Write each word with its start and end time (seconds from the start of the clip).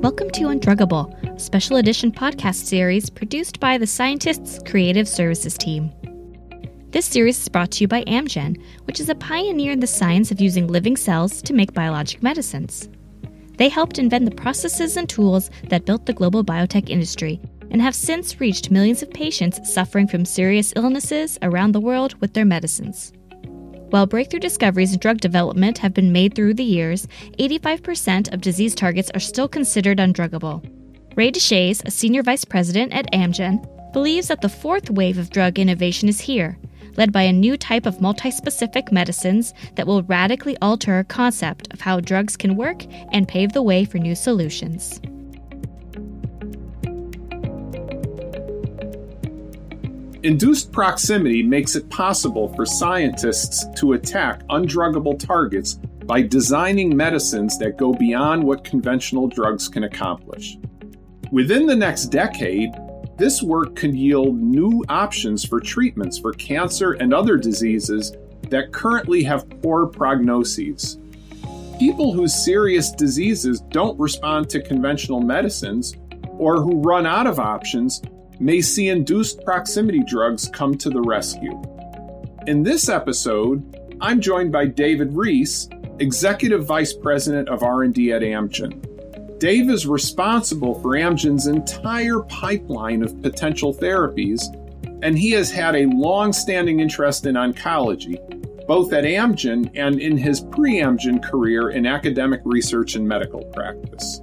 Welcome 0.00 0.30
to 0.30 0.44
Undruggable, 0.44 1.12
a 1.36 1.38
special 1.38 1.76
edition 1.76 2.10
podcast 2.10 2.64
series 2.64 3.10
produced 3.10 3.60
by 3.60 3.76
the 3.76 3.86
Scientists 3.86 4.58
Creative 4.66 5.06
Services 5.06 5.58
team. 5.58 5.92
This 6.90 7.04
series 7.04 7.38
is 7.38 7.50
brought 7.50 7.70
to 7.72 7.84
you 7.84 7.88
by 7.88 8.04
Amgen, 8.04 8.58
which 8.84 8.98
is 8.98 9.10
a 9.10 9.14
pioneer 9.14 9.72
in 9.72 9.80
the 9.80 9.86
science 9.86 10.30
of 10.30 10.40
using 10.40 10.68
living 10.68 10.96
cells 10.96 11.42
to 11.42 11.52
make 11.52 11.74
biologic 11.74 12.22
medicines. 12.22 12.88
They 13.58 13.68
helped 13.68 13.98
invent 13.98 14.24
the 14.24 14.34
processes 14.34 14.96
and 14.96 15.06
tools 15.06 15.50
that 15.68 15.84
built 15.84 16.06
the 16.06 16.14
global 16.14 16.42
biotech 16.42 16.88
industry 16.88 17.38
and 17.70 17.82
have 17.82 17.94
since 17.94 18.40
reached 18.40 18.70
millions 18.70 19.02
of 19.02 19.10
patients 19.10 19.70
suffering 19.70 20.08
from 20.08 20.24
serious 20.24 20.72
illnesses 20.76 21.38
around 21.42 21.72
the 21.72 21.78
world 21.78 22.18
with 22.22 22.32
their 22.32 22.46
medicines. 22.46 23.12
While 23.90 24.06
breakthrough 24.06 24.38
discoveries 24.38 24.92
in 24.92 25.00
drug 25.00 25.18
development 25.18 25.78
have 25.78 25.92
been 25.92 26.12
made 26.12 26.34
through 26.34 26.54
the 26.54 26.62
years, 26.62 27.08
85% 27.40 28.32
of 28.32 28.40
disease 28.40 28.72
targets 28.72 29.10
are 29.14 29.20
still 29.20 29.48
considered 29.48 29.98
undruggable. 29.98 30.64
Ray 31.16 31.32
Deshaies, 31.32 31.84
a 31.84 31.90
senior 31.90 32.22
vice 32.22 32.44
president 32.44 32.92
at 32.92 33.10
Amgen, 33.12 33.66
believes 33.92 34.28
that 34.28 34.42
the 34.42 34.48
fourth 34.48 34.90
wave 34.90 35.18
of 35.18 35.30
drug 35.30 35.58
innovation 35.58 36.08
is 36.08 36.20
here, 36.20 36.56
led 36.96 37.12
by 37.12 37.22
a 37.22 37.32
new 37.32 37.56
type 37.56 37.84
of 37.84 37.98
multispecific 37.98 38.92
medicines 38.92 39.54
that 39.74 39.88
will 39.88 40.04
radically 40.04 40.56
alter 40.62 40.94
our 40.94 41.04
concept 41.04 41.66
of 41.72 41.80
how 41.80 41.98
drugs 41.98 42.36
can 42.36 42.56
work 42.56 42.84
and 43.12 43.26
pave 43.26 43.52
the 43.52 43.62
way 43.62 43.84
for 43.84 43.98
new 43.98 44.14
solutions. 44.14 45.00
Induced 50.22 50.70
proximity 50.70 51.42
makes 51.42 51.76
it 51.76 51.88
possible 51.88 52.52
for 52.52 52.66
scientists 52.66 53.64
to 53.80 53.94
attack 53.94 54.46
undruggable 54.48 55.18
targets 55.18 55.74
by 56.04 56.20
designing 56.20 56.94
medicines 56.94 57.58
that 57.58 57.78
go 57.78 57.94
beyond 57.94 58.44
what 58.44 58.62
conventional 58.62 59.28
drugs 59.28 59.66
can 59.66 59.84
accomplish. 59.84 60.58
Within 61.32 61.64
the 61.64 61.74
next 61.74 62.06
decade, 62.06 62.70
this 63.16 63.42
work 63.42 63.74
could 63.76 63.94
yield 63.94 64.36
new 64.36 64.84
options 64.90 65.42
for 65.42 65.58
treatments 65.58 66.18
for 66.18 66.34
cancer 66.34 66.92
and 66.92 67.14
other 67.14 67.38
diseases 67.38 68.12
that 68.50 68.72
currently 68.72 69.22
have 69.22 69.48
poor 69.62 69.86
prognoses. 69.86 70.98
People 71.78 72.12
whose 72.12 72.44
serious 72.44 72.92
diseases 72.92 73.62
don't 73.70 73.98
respond 73.98 74.50
to 74.50 74.60
conventional 74.60 75.22
medicines 75.22 75.96
or 76.32 76.60
who 76.60 76.82
run 76.82 77.06
out 77.06 77.26
of 77.26 77.38
options 77.38 78.02
may 78.40 78.60
see 78.60 78.88
induced 78.88 79.44
proximity 79.44 80.02
drugs 80.02 80.48
come 80.52 80.76
to 80.78 80.90
the 80.90 81.00
rescue. 81.00 81.62
In 82.46 82.62
this 82.62 82.88
episode, 82.88 83.62
I'm 84.00 84.20
joined 84.20 84.50
by 84.50 84.64
David 84.66 85.14
Reese, 85.14 85.68
Executive 85.98 86.64
Vice 86.64 86.94
President 86.94 87.50
of 87.50 87.62
R&D 87.62 88.12
at 88.12 88.22
Amgen. 88.22 89.38
Dave 89.38 89.68
is 89.68 89.86
responsible 89.86 90.80
for 90.80 90.90
Amgen's 90.90 91.46
entire 91.46 92.20
pipeline 92.20 93.02
of 93.02 93.20
potential 93.20 93.74
therapies, 93.74 94.42
and 95.02 95.18
he 95.18 95.30
has 95.32 95.50
had 95.50 95.76
a 95.76 95.86
long-standing 95.86 96.80
interest 96.80 97.26
in 97.26 97.34
oncology, 97.34 98.18
both 98.66 98.92
at 98.94 99.04
Amgen 99.04 99.70
and 99.74 100.00
in 100.00 100.16
his 100.16 100.40
pre-Amgen 100.40 101.22
career 101.22 101.70
in 101.70 101.86
academic 101.86 102.40
research 102.44 102.94
and 102.94 103.06
medical 103.06 103.44
practice. 103.46 104.22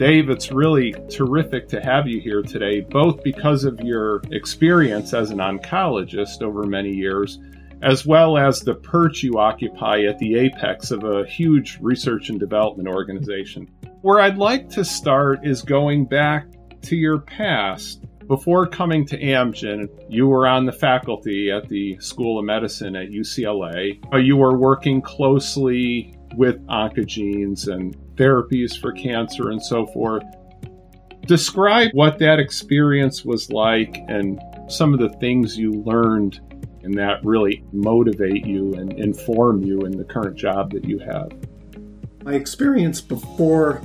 Dave, 0.00 0.30
it's 0.30 0.50
really 0.50 0.94
terrific 1.10 1.68
to 1.68 1.78
have 1.78 2.08
you 2.08 2.22
here 2.22 2.40
today, 2.40 2.80
both 2.80 3.22
because 3.22 3.64
of 3.64 3.78
your 3.82 4.22
experience 4.30 5.12
as 5.12 5.28
an 5.30 5.36
oncologist 5.36 6.40
over 6.40 6.64
many 6.64 6.88
years, 6.88 7.38
as 7.82 8.06
well 8.06 8.38
as 8.38 8.60
the 8.60 8.76
perch 8.76 9.22
you 9.22 9.34
occupy 9.34 10.04
at 10.04 10.18
the 10.18 10.36
apex 10.36 10.90
of 10.90 11.04
a 11.04 11.26
huge 11.26 11.76
research 11.82 12.30
and 12.30 12.40
development 12.40 12.88
organization. 12.88 13.68
Where 14.00 14.20
I'd 14.20 14.38
like 14.38 14.70
to 14.70 14.86
start 14.86 15.46
is 15.46 15.60
going 15.60 16.06
back 16.06 16.46
to 16.80 16.96
your 16.96 17.18
past. 17.18 18.02
Before 18.26 18.66
coming 18.66 19.04
to 19.04 19.20
Amgen, 19.20 19.86
you 20.08 20.28
were 20.28 20.46
on 20.46 20.64
the 20.64 20.72
faculty 20.72 21.50
at 21.50 21.68
the 21.68 21.98
School 21.98 22.38
of 22.38 22.46
Medicine 22.46 22.96
at 22.96 23.10
UCLA. 23.10 24.00
You 24.24 24.38
were 24.38 24.56
working 24.56 25.02
closely 25.02 26.16
with 26.36 26.64
oncogenes 26.68 27.68
and 27.68 27.94
therapies 28.20 28.78
for 28.78 28.92
cancer 28.92 29.50
and 29.50 29.62
so 29.62 29.86
forth. 29.86 30.24
Describe 31.22 31.90
what 31.92 32.18
that 32.18 32.38
experience 32.38 33.24
was 33.24 33.50
like 33.50 33.96
and 34.08 34.40
some 34.68 34.92
of 34.92 35.00
the 35.00 35.08
things 35.18 35.56
you 35.56 35.72
learned 35.72 36.40
and 36.82 36.94
that 36.94 37.24
really 37.24 37.64
motivate 37.72 38.46
you 38.46 38.74
and 38.74 38.92
inform 38.94 39.62
you 39.62 39.80
in 39.80 39.96
the 39.96 40.04
current 40.04 40.36
job 40.36 40.72
that 40.72 40.84
you 40.84 40.98
have. 40.98 41.30
My 42.24 42.34
experience 42.34 43.00
before 43.00 43.82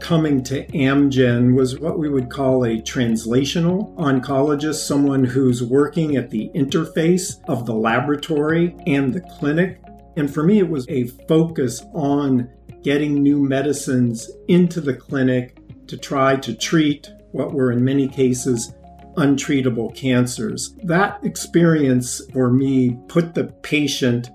coming 0.00 0.42
to 0.44 0.66
Amgen 0.68 1.56
was 1.56 1.78
what 1.78 1.98
we 1.98 2.08
would 2.08 2.30
call 2.30 2.64
a 2.64 2.76
translational 2.76 3.94
oncologist, 3.96 4.86
someone 4.86 5.24
who's 5.24 5.62
working 5.62 6.16
at 6.16 6.30
the 6.30 6.50
interface 6.54 7.42
of 7.48 7.66
the 7.66 7.74
laboratory 7.74 8.76
and 8.86 9.12
the 9.12 9.20
clinic. 9.20 9.80
And 10.16 10.32
for 10.32 10.42
me, 10.42 10.58
it 10.58 10.68
was 10.68 10.86
a 10.88 11.06
focus 11.28 11.82
on 11.92 12.50
getting 12.86 13.20
new 13.20 13.42
medicines 13.42 14.30
into 14.46 14.80
the 14.80 14.94
clinic 14.94 15.58
to 15.88 15.96
try 15.96 16.36
to 16.36 16.54
treat 16.54 17.10
what 17.32 17.52
were 17.52 17.72
in 17.72 17.84
many 17.84 18.06
cases 18.06 18.72
untreatable 19.16 19.92
cancers. 19.92 20.72
That 20.84 21.18
experience 21.24 22.22
for 22.32 22.48
me 22.48 22.96
put 23.08 23.34
the 23.34 23.46
patient 23.64 24.30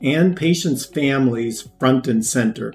and 0.00 0.36
patients' 0.36 0.84
families 0.84 1.68
front 1.78 2.08
and 2.08 2.26
center. 2.26 2.74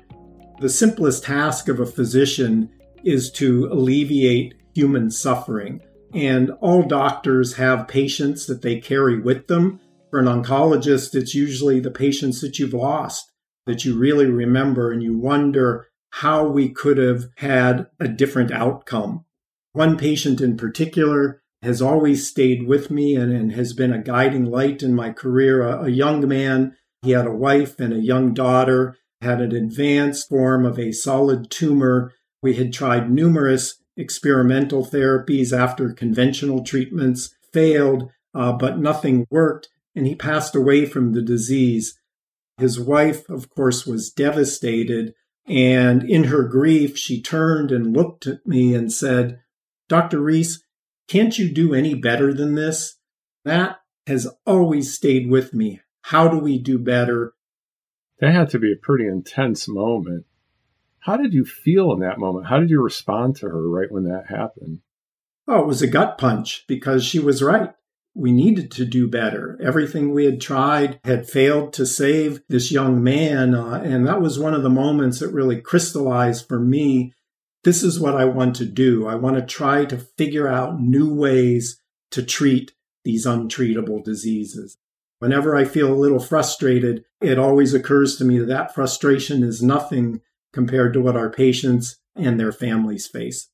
The 0.62 0.70
simplest 0.70 1.26
task 1.26 1.68
of 1.68 1.82
a 1.82 1.86
physician 1.86 2.70
is 3.04 3.30
to 3.32 3.66
alleviate 3.66 4.54
human 4.74 5.12
suffering. 5.12 5.82
And 6.14 6.52
all 6.62 6.84
doctors 6.84 7.56
have 7.56 7.90
patients 7.90 8.46
that 8.46 8.62
they 8.62 8.80
carry 8.80 9.20
with 9.20 9.48
them. 9.48 9.82
For 10.10 10.20
an 10.20 10.28
oncologist, 10.28 11.16
it's 11.16 11.36
usually 11.36 11.82
the 11.82 11.92
patients 11.92 12.40
that 12.40 12.60
you've 12.60 12.74
lost 12.74 13.27
that 13.68 13.86
you 13.86 13.98
really 13.98 14.26
remember 14.26 14.92
and 14.92 15.04
you 15.04 15.16
wonder 15.16 15.88
how 16.10 16.48
we 16.48 16.70
could 16.70 16.98
have 16.98 17.26
had 17.38 17.88
a 18.00 18.08
different 18.08 18.52
outcome. 18.52 19.26
One 19.74 19.98
patient 19.98 20.42
in 20.42 20.58
particular 20.58 21.42
has 21.62 21.82
always 21.82 22.28
stayed 22.28 22.68
with 22.68 22.90
me 22.90 23.16
and, 23.16 23.32
and 23.32 23.52
has 23.52 23.74
been 23.74 23.94
a 23.94 24.02
guiding 24.02 24.46
light 24.46 24.82
in 24.82 24.96
my 24.96 25.12
career. 25.12 25.62
A, 25.62 25.84
a 25.84 25.90
young 25.90 26.28
man, 26.28 26.76
he 27.02 27.12
had 27.12 27.28
a 27.28 27.32
wife 27.32 27.80
and 27.80 27.94
a 27.94 28.00
young 28.00 28.34
daughter, 28.34 28.96
had 29.22 29.42
an 29.42 29.54
advanced 29.54 30.30
form 30.30 30.66
of 30.66 30.80
a 30.80 30.92
solid 30.92 31.52
tumor. 31.52 32.14
We 32.42 32.56
had 32.56 32.74
tried 32.74 33.12
numerous 33.12 33.82
experimental 33.96 34.86
therapies 34.86 35.58
after 35.58 35.92
conventional 35.92 36.64
treatments, 36.64 37.36
failed, 37.52 38.10
uh, 38.34 38.54
but 38.54 38.78
nothing 38.78 39.26
worked, 39.30 39.70
and 39.96 40.06
he 40.06 40.16
passed 40.16 40.56
away 40.56 40.86
from 40.86 41.14
the 41.14 41.22
disease. 41.22 41.97
His 42.58 42.80
wife, 42.80 43.30
of 43.30 43.50
course, 43.50 43.86
was 43.86 44.12
devastated. 44.12 45.14
And 45.48 46.04
in 46.04 46.26
her 46.26 46.44
grief, 46.44 46.98
she 46.98 47.22
turned 47.22 47.72
and 47.72 47.96
looked 47.96 48.28
at 48.28 48.46
me 48.46 48.74
and 48.74 48.92
said, 48.92 49.42
Dr. 49.88 50.20
Reese, 50.20 50.64
can't 51.08 51.38
you 51.38 51.50
do 51.50 51.74
any 51.74 51.94
better 51.94 52.34
than 52.34 52.56
this? 52.56 52.98
That 53.46 53.78
has 54.08 54.28
always 54.46 54.94
stayed 54.94 55.30
with 55.30 55.54
me. 55.54 55.82
How 56.02 56.28
do 56.28 56.38
we 56.38 56.58
do 56.58 56.78
better? 56.78 57.34
That 58.20 58.34
had 58.34 58.50
to 58.50 58.60
be 58.60 58.74
a 58.74 58.82
pretty 58.82 59.06
intense 59.06 59.68
moment. 59.68 60.26
How 61.00 61.16
did 61.16 61.34
you 61.34 61.46
feel 61.46 61.94
in 61.94 62.00
that 62.00 62.20
moment? 62.20 62.48
How 62.48 62.60
did 62.60 62.70
you 62.70 62.82
respond 62.82 63.38
to 63.38 63.48
her 63.48 63.70
right 63.70 63.92
when 63.92 64.04
that 64.06 64.26
happened? 64.28 64.80
Oh, 65.48 65.62
it 65.62 65.68
was 65.68 65.82
a 65.82 65.88
gut 65.88 66.18
punch 66.18 66.66
because 66.68 67.06
she 67.06 67.20
was 67.20 67.42
right 67.42 67.74
we 68.18 68.32
needed 68.32 68.72
to 68.72 68.84
do 68.84 69.08
better. 69.08 69.60
Everything 69.64 70.12
we 70.12 70.26
had 70.26 70.42
tried 70.42 71.00
had 71.04 71.30
failed 71.30 71.72
to 71.74 71.86
save 71.86 72.42
this 72.50 72.72
young 72.72 73.04
man. 73.04 73.54
Uh, 73.54 73.80
and 73.86 74.08
that 74.08 74.22
was 74.22 74.40
one 74.40 74.56
of 74.56 74.64
the 74.64 74.72
moments 74.72 75.20
that 75.20 75.32
really 75.32 75.62
crystallized 75.62 76.48
for 76.48 76.60
me. 76.60 77.14
This 77.64 77.84
is 77.84 78.00
what 78.00 78.16
I 78.16 78.26
want 78.26 78.56
to 78.56 78.66
do. 78.66 79.08
I 79.08 79.16
want 79.16 79.36
to 79.36 79.44
try 79.44 79.86
to 79.86 79.98
figure 79.98 80.48
out 80.48 80.82
new 80.82 81.14
ways 81.14 81.80
to 82.12 82.24
treat 82.24 82.74
these 83.04 83.28
untreatable 83.28 84.04
diseases. 84.04 84.78
Whenever 85.20 85.56
I 85.56 85.66
feel 85.66 85.94
a 85.94 85.96
little 85.96 86.20
frustrated, 86.20 87.06
it 87.22 87.38
always 87.38 87.76
occurs 87.76 88.18
to 88.18 88.26
me 88.26 88.40
that 88.40 88.48
that 88.48 88.74
frustration 88.74 89.44
is 89.44 89.62
nothing 89.62 90.22
compared 90.54 90.94
to 90.94 91.02
what 91.02 91.16
our 91.16 91.30
patients 91.30 92.00
and 92.16 92.40
their 92.40 92.52
families 92.52 93.06
face. 93.06 93.50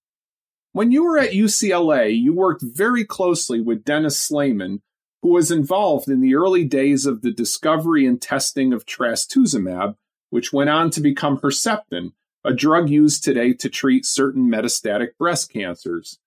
When 0.74 0.92
you 0.92 1.04
were 1.04 1.20
at 1.20 1.34
UCLA, 1.34 2.20
you 2.20 2.34
worked 2.34 2.64
very 2.64 3.06
closely 3.06 3.62
with 3.62 3.86
Dennis 3.86 4.20
Slamon, 4.20 4.82
who 5.22 5.30
was 5.30 5.52
involved 5.52 6.08
in 6.10 6.20
the 6.20 6.34
early 6.34 6.66
days 6.66 7.06
of 7.06 7.22
the 7.22 7.32
discovery 7.32 8.08
and 8.08 8.20
testing 8.20 8.74
of 8.74 8.84
trastuzumab, 8.84 9.98
which 10.32 10.52
went 10.52 10.72
on 10.72 10.90
to 10.90 11.00
become 11.00 11.38
Herceptin, 11.38 12.14
a 12.44 12.56
drug 12.56 12.90
used 12.90 13.24
today 13.24 13.54
to 13.54 13.70
treat 13.70 14.04
certain 14.04 14.50
metastatic 14.50 15.10
breast 15.20 15.54
cancers. 15.54 16.18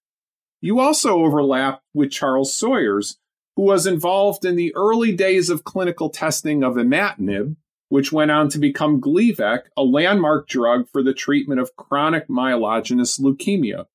You 0.61 0.79
also 0.79 1.25
overlapped 1.25 1.83
with 1.93 2.13
Charles 2.13 2.55
Sawyers, 2.55 3.19
who 3.57 3.63
was 3.63 3.85
involved 3.85 4.45
in 4.45 4.55
the 4.55 4.73
early 4.77 5.11
days 5.11 5.51
of 5.51 5.65
clinical 5.65 6.09
testing 6.09 6.63
of 6.63 6.75
imatinib, 6.75 7.57
which 7.89 8.13
went 8.13 8.31
on 8.31 8.49
to 8.51 8.61
become 8.61 9.01
Gleevec, 9.01 9.63
a 9.77 9.83
landmark 9.83 10.47
drug 10.47 10.89
for 10.89 11.03
the 11.03 11.15
treatment 11.15 11.61
of 11.61 11.75
chronic 11.75 12.29
myelogenous 12.29 13.19
leukemia. 13.19 13.87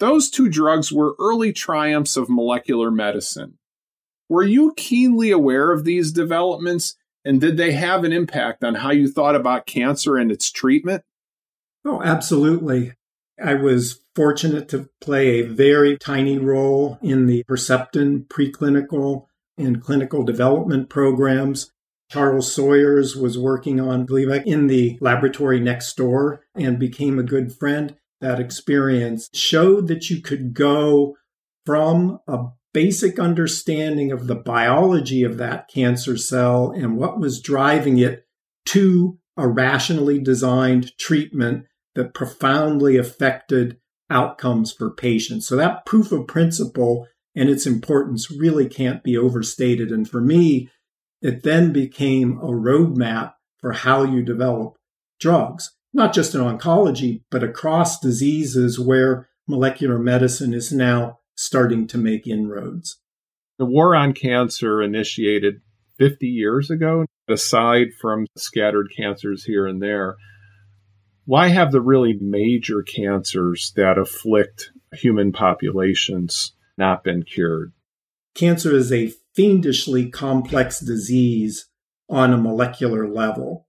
Those 0.00 0.30
two 0.30 0.48
drugs 0.48 0.92
were 0.92 1.16
early 1.18 1.52
triumphs 1.52 2.16
of 2.16 2.28
molecular 2.28 2.90
medicine. 2.90 3.58
Were 4.28 4.44
you 4.44 4.74
keenly 4.76 5.30
aware 5.30 5.72
of 5.72 5.84
these 5.84 6.12
developments, 6.12 6.96
and 7.24 7.40
did 7.40 7.56
they 7.56 7.72
have 7.72 8.04
an 8.04 8.12
impact 8.12 8.62
on 8.62 8.76
how 8.76 8.90
you 8.90 9.08
thought 9.08 9.34
about 9.34 9.66
cancer 9.66 10.16
and 10.16 10.30
its 10.30 10.50
treatment? 10.50 11.02
Oh, 11.84 12.02
absolutely. 12.02 12.92
I 13.42 13.54
was 13.54 14.00
fortunate 14.14 14.68
to 14.70 14.88
play 15.00 15.40
a 15.40 15.46
very 15.46 15.96
tiny 15.96 16.38
role 16.38 16.98
in 17.02 17.26
the 17.26 17.44
Herceptin 17.48 18.26
preclinical 18.26 19.26
and 19.56 19.82
clinical 19.82 20.24
development 20.24 20.88
programs. 20.88 21.72
Charles 22.10 22.52
Sawyers 22.52 23.16
was 23.16 23.38
working 23.38 23.80
on 23.80 24.06
Gleevec 24.06 24.44
in 24.46 24.66
the 24.66 24.98
laboratory 25.00 25.60
next 25.60 25.96
door 25.96 26.44
and 26.54 26.78
became 26.78 27.18
a 27.18 27.22
good 27.22 27.52
friend. 27.52 27.96
That 28.20 28.40
experience 28.40 29.28
showed 29.32 29.86
that 29.88 30.10
you 30.10 30.20
could 30.20 30.54
go 30.54 31.16
from 31.64 32.18
a 32.26 32.46
basic 32.74 33.18
understanding 33.18 34.12
of 34.12 34.26
the 34.26 34.34
biology 34.34 35.22
of 35.22 35.36
that 35.38 35.68
cancer 35.68 36.16
cell 36.16 36.70
and 36.70 36.96
what 36.96 37.20
was 37.20 37.40
driving 37.40 37.98
it 37.98 38.26
to 38.66 39.18
a 39.36 39.46
rationally 39.46 40.18
designed 40.18 40.96
treatment 40.98 41.66
that 41.94 42.14
profoundly 42.14 42.96
affected 42.96 43.78
outcomes 44.10 44.72
for 44.72 44.90
patients. 44.90 45.46
So 45.46 45.56
that 45.56 45.86
proof 45.86 46.12
of 46.12 46.26
principle 46.26 47.06
and 47.34 47.48
its 47.48 47.66
importance 47.66 48.30
really 48.30 48.68
can't 48.68 49.02
be 49.02 49.16
overstated. 49.16 49.90
And 49.90 50.08
for 50.08 50.20
me, 50.20 50.70
it 51.22 51.42
then 51.42 51.72
became 51.72 52.38
a 52.38 52.48
roadmap 52.48 53.34
for 53.58 53.72
how 53.72 54.02
you 54.02 54.22
develop 54.22 54.76
drugs, 55.20 55.76
not 55.92 56.12
just 56.12 56.34
in 56.34 56.40
oncology, 56.40 57.22
but 57.30 57.42
across 57.42 57.98
diseases 57.98 58.78
where 58.78 59.28
molecular 59.46 59.98
medicine 59.98 60.52
is 60.52 60.72
now 60.72 61.18
starting 61.34 61.86
to 61.86 61.98
make 61.98 62.26
inroads. 62.26 63.00
The 63.58 63.64
war 63.64 63.94
on 63.94 64.12
cancer 64.12 64.82
initiated 64.82 65.62
50 65.98 66.26
years 66.26 66.70
ago, 66.70 67.06
aside 67.28 67.88
from 68.00 68.26
scattered 68.36 68.88
cancers 68.96 69.44
here 69.44 69.66
and 69.66 69.82
there 69.82 70.16
why 71.28 71.48
have 71.48 71.72
the 71.72 71.82
really 71.82 72.16
major 72.18 72.82
cancers 72.82 73.74
that 73.76 73.98
afflict 73.98 74.72
human 74.94 75.30
populations 75.30 76.54
not 76.78 77.04
been 77.04 77.22
cured? 77.22 77.74
Cancer 78.34 78.74
is 78.74 78.90
a 78.90 79.12
fiendishly 79.34 80.08
complex 80.08 80.80
disease 80.80 81.68
on 82.08 82.32
a 82.32 82.38
molecular 82.38 83.06
level. 83.06 83.67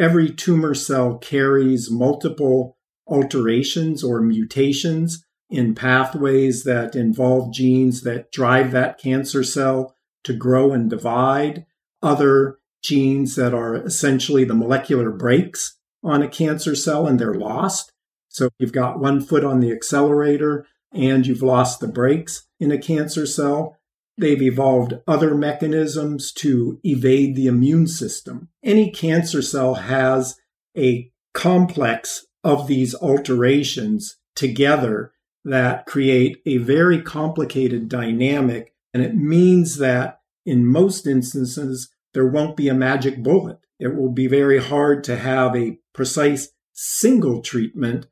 Every 0.00 0.30
tumor 0.30 0.72
cell 0.72 1.18
carries 1.18 1.90
multiple 1.90 2.78
alterations 3.06 4.02
or 4.02 4.22
mutations 4.22 5.22
in 5.50 5.74
pathways 5.74 6.64
that 6.64 6.96
involve 6.96 7.52
genes 7.52 8.00
that 8.04 8.32
drive 8.32 8.72
that 8.72 8.96
cancer 8.96 9.44
cell 9.44 9.94
to 10.24 10.32
grow 10.32 10.72
and 10.72 10.88
divide, 10.88 11.66
other 12.02 12.60
genes 12.82 13.36
that 13.36 13.52
are 13.52 13.74
essentially 13.74 14.44
the 14.44 14.54
molecular 14.54 15.10
brakes 15.10 15.76
on 16.02 16.22
a 16.22 16.28
cancer 16.28 16.74
cell 16.74 17.06
and 17.06 17.18
they're 17.18 17.34
lost. 17.34 17.92
So 18.28 18.48
you've 18.58 18.72
got 18.72 19.00
one 19.00 19.20
foot 19.20 19.44
on 19.44 19.60
the 19.60 19.70
accelerator 19.70 20.66
and 20.94 21.26
you've 21.26 21.42
lost 21.42 21.80
the 21.80 21.88
brakes 21.88 22.46
in 22.58 22.72
a 22.72 22.78
cancer 22.78 23.26
cell. 23.26 23.76
They've 24.20 24.42
evolved 24.42 24.98
other 25.08 25.34
mechanisms 25.34 26.30
to 26.32 26.78
evade 26.84 27.36
the 27.36 27.46
immune 27.46 27.86
system. 27.86 28.50
Any 28.62 28.90
cancer 28.90 29.40
cell 29.40 29.76
has 29.76 30.36
a 30.76 31.10
complex 31.32 32.26
of 32.44 32.66
these 32.66 32.94
alterations 32.94 34.18
together 34.36 35.12
that 35.42 35.86
create 35.86 36.42
a 36.44 36.58
very 36.58 37.00
complicated 37.00 37.88
dynamic. 37.88 38.74
And 38.92 39.02
it 39.02 39.16
means 39.16 39.78
that 39.78 40.20
in 40.44 40.66
most 40.66 41.06
instances, 41.06 41.88
there 42.12 42.26
won't 42.26 42.58
be 42.58 42.68
a 42.68 42.74
magic 42.74 43.22
bullet. 43.22 43.60
It 43.78 43.96
will 43.96 44.12
be 44.12 44.26
very 44.26 44.62
hard 44.62 45.02
to 45.04 45.16
have 45.16 45.56
a 45.56 45.78
precise 45.94 46.50
single 46.74 47.40
treatment 47.40 48.06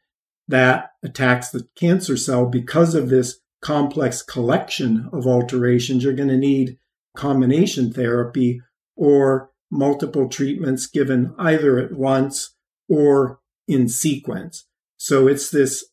that 0.46 0.92
attacks 1.02 1.50
the 1.50 1.68
cancer 1.76 2.16
cell 2.16 2.46
because 2.46 2.94
of 2.94 3.10
this 3.10 3.40
complex 3.60 4.22
collection 4.22 5.08
of 5.12 5.26
alterations. 5.26 6.04
You're 6.04 6.12
going 6.12 6.28
to 6.28 6.36
need 6.36 6.78
combination 7.16 7.92
therapy 7.92 8.60
or 8.96 9.50
multiple 9.70 10.28
treatments 10.28 10.86
given 10.86 11.34
either 11.38 11.78
at 11.78 11.92
once 11.92 12.54
or 12.88 13.40
in 13.66 13.88
sequence. 13.88 14.64
So 14.96 15.28
it's 15.28 15.50
this 15.50 15.84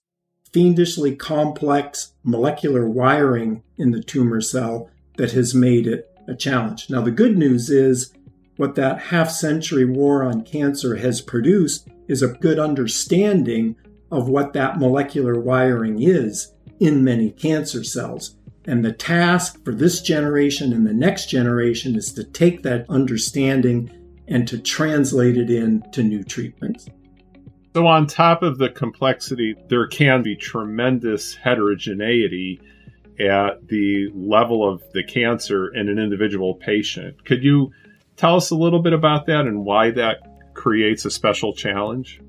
fiendishly 0.53 1.15
complex 1.15 2.13
molecular 2.23 2.88
wiring 2.88 3.63
in 3.77 3.91
the 3.91 4.01
tumor 4.01 4.39
cell 4.39 4.89
that 5.17 5.31
has 5.31 5.53
made 5.53 5.88
it 5.88 6.09
a 6.27 6.35
challenge. 6.35 6.89
Now, 6.89 7.01
the 7.01 7.12
good 7.12 7.38
news 7.38 7.69
is 7.69 8.13
what 8.57 8.75
that 8.75 9.00
half 9.00 9.29
century 9.29 9.85
war 9.85 10.23
on 10.23 10.44
cancer 10.44 10.95
has 10.95 11.21
produced 11.21 11.88
is 12.07 12.21
a 12.21 12.29
good 12.29 12.57
understanding 12.57 13.75
of 14.12 14.29
what 14.29 14.53
that 14.53 14.79
molecular 14.79 15.39
wiring 15.39 16.01
is 16.01 16.53
in 16.80 17.04
many 17.04 17.31
cancer 17.31 17.83
cells. 17.83 18.36
And 18.66 18.83
the 18.83 18.92
task 18.92 19.63
for 19.63 19.74
this 19.74 20.01
generation 20.01 20.74
and 20.74 20.88
the 20.88 20.94
next 20.94 21.30
generation 21.30 21.95
is 21.95 22.12
to 22.13 22.24
take 22.24 22.63
that 22.63 22.86
understanding 22.89 23.92
and 24.27 24.48
to 24.48 24.57
translate 24.57 25.38
it 25.38 25.50
into 25.50 26.01
new 26.04 26.24
treatments. 26.24 26.88
So, 27.75 27.86
on 27.86 28.07
top 28.07 28.42
of 28.42 28.57
the 28.57 28.69
complexity, 28.69 29.56
there 29.68 29.86
can 29.86 30.24
be 30.24 30.36
tremendous 30.36 31.36
heterogeneity 31.36 32.62
at 33.19 33.68
the 33.68 34.10
level 34.13 34.68
of 34.68 34.81
the 34.94 35.04
cancer 35.04 35.74
in 35.74 35.89
an 35.89 36.00
individual 36.00 36.56
patient. 36.56 37.24
Could 37.25 37.44
you 37.44 37.72
tell 38.16 38.36
us 38.38 38.50
a 38.50 38.56
little 38.56 38.81
bit 38.81 38.94
about 38.94 39.25
that 39.27 39.42
and 39.42 39.66
why 39.66 39.92
that 39.92 40.54
creates 40.54 41.06
a 41.06 41.12
special 41.12 41.54
challenge? 41.54 42.22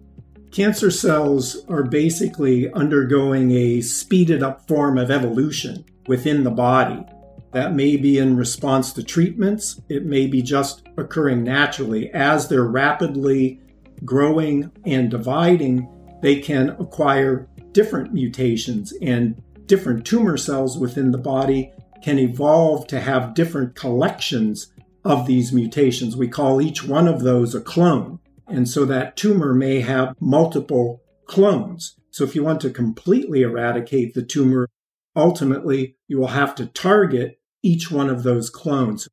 Cancer 0.50 0.90
cells 0.90 1.64
are 1.68 1.82
basically 1.82 2.72
undergoing 2.72 3.50
a 3.50 3.80
speeded 3.80 4.42
up 4.42 4.66
form 4.66 4.96
of 4.96 5.10
evolution 5.10 5.84
within 6.06 6.44
the 6.44 6.50
body. 6.50 7.04
That 7.52 7.74
may 7.74 7.96
be 7.96 8.18
in 8.18 8.36
response 8.36 8.92
to 8.94 9.02
treatments, 9.02 9.80
it 9.88 10.04
may 10.04 10.26
be 10.26 10.42
just 10.42 10.86
occurring 10.96 11.44
naturally. 11.44 12.10
As 12.12 12.48
they're 12.48 12.64
rapidly 12.64 13.60
growing 14.04 14.70
and 14.84 15.10
dividing, 15.10 15.88
they 16.22 16.40
can 16.40 16.70
acquire 16.70 17.48
different 17.72 18.12
mutations, 18.12 18.92
and 19.02 19.42
different 19.66 20.06
tumor 20.06 20.36
cells 20.36 20.78
within 20.78 21.10
the 21.10 21.18
body 21.18 21.72
can 22.02 22.18
evolve 22.18 22.86
to 22.86 23.00
have 23.00 23.34
different 23.34 23.74
collections 23.74 24.72
of 25.04 25.26
these 25.26 25.52
mutations. 25.52 26.16
We 26.16 26.28
call 26.28 26.60
each 26.60 26.84
one 26.84 27.08
of 27.08 27.20
those 27.20 27.54
a 27.54 27.60
clone. 27.60 28.18
And 28.48 28.68
so 28.68 28.84
that 28.84 29.16
tumor 29.16 29.54
may 29.54 29.80
have 29.80 30.14
multiple 30.20 31.02
clones. 31.26 31.96
So 32.10 32.24
if 32.24 32.34
you 32.34 32.44
want 32.44 32.60
to 32.62 32.70
completely 32.70 33.42
eradicate 33.42 34.14
the 34.14 34.22
tumor, 34.22 34.68
ultimately 35.14 35.96
you 36.06 36.18
will 36.18 36.28
have 36.28 36.54
to 36.56 36.66
target 36.66 37.40
each 37.62 37.90
one 37.90 38.08
of 38.08 38.22
those 38.22 38.48
clones. 38.48 39.08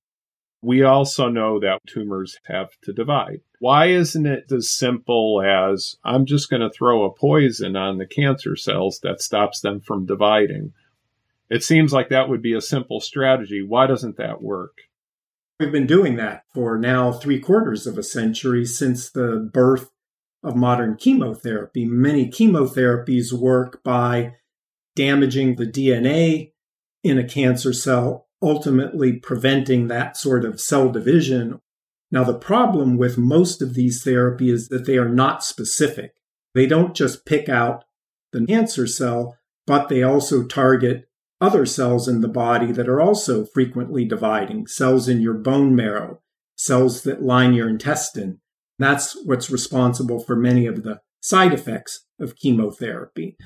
We 0.61 0.83
also 0.83 1.27
know 1.27 1.59
that 1.59 1.81
tumors 1.87 2.37
have 2.45 2.69
to 2.83 2.93
divide. 2.93 3.41
Why 3.59 3.87
isn't 3.87 4.25
it 4.25 4.51
as 4.51 4.69
simple 4.69 5.41
as 5.41 5.97
I'm 6.03 6.25
just 6.25 6.49
going 6.49 6.61
to 6.61 6.69
throw 6.69 7.03
a 7.03 7.13
poison 7.13 7.75
on 7.75 7.97
the 7.97 8.05
cancer 8.05 8.55
cells 8.55 8.99
that 9.03 9.21
stops 9.21 9.59
them 9.59 9.81
from 9.81 10.05
dividing? 10.05 10.73
It 11.49 11.63
seems 11.63 11.91
like 11.91 12.09
that 12.09 12.29
would 12.29 12.41
be 12.41 12.53
a 12.53 12.61
simple 12.61 13.01
strategy. 13.01 13.61
Why 13.61 13.87
doesn't 13.87 14.17
that 14.17 14.41
work? 14.41 14.77
We've 15.63 15.71
been 15.71 15.87
doing 15.87 16.17
that 16.17 16.43
for 16.53 16.77
now 16.77 17.13
three 17.13 17.39
quarters 17.39 17.87
of 17.87 17.97
a 17.97 18.03
century 18.03 18.65
since 18.65 19.09
the 19.09 19.49
birth 19.53 19.91
of 20.43 20.57
modern 20.57 20.97
chemotherapy. 20.97 21.85
Many 21.85 22.29
chemotherapies 22.29 23.31
work 23.31 23.81
by 23.81 24.33
damaging 24.97 25.55
the 25.55 25.65
DNA 25.65 26.51
in 27.01 27.17
a 27.17 27.23
cancer 27.23 27.71
cell, 27.71 28.27
ultimately 28.41 29.13
preventing 29.13 29.87
that 29.87 30.17
sort 30.17 30.43
of 30.43 30.59
cell 30.59 30.89
division. 30.89 31.61
Now, 32.11 32.25
the 32.25 32.37
problem 32.37 32.97
with 32.97 33.17
most 33.17 33.61
of 33.61 33.73
these 33.73 34.03
therapies 34.03 34.53
is 34.53 34.67
that 34.67 34.85
they 34.85 34.97
are 34.97 35.07
not 35.07 35.45
specific. 35.45 36.15
They 36.53 36.65
don't 36.65 36.93
just 36.93 37.25
pick 37.25 37.47
out 37.47 37.85
the 38.33 38.45
cancer 38.45 38.85
cell, 38.85 39.37
but 39.65 39.87
they 39.87 40.03
also 40.03 40.43
target 40.43 41.07
other 41.43 41.65
cells 41.65 42.07
in 42.07 42.21
the 42.21 42.27
body 42.27 42.71
that 42.71 42.87
are 42.87 43.01
also 43.01 43.45
frequently 43.45 44.05
dividing 44.05 44.65
cells 44.67 45.09
in 45.09 45.21
your 45.21 45.33
bone 45.33 45.75
marrow, 45.75 46.21
cells 46.55 47.03
that 47.03 47.21
line 47.21 47.53
your 47.53 47.67
intestine. 47.67 48.39
That's 48.79 49.15
what's 49.25 49.49
responsible 49.49 50.19
for 50.19 50.35
many 50.35 50.65
of 50.65 50.83
the 50.83 51.01
side 51.21 51.53
effects 51.53 52.05
of 52.19 52.35
chemotherapy. 52.35 53.37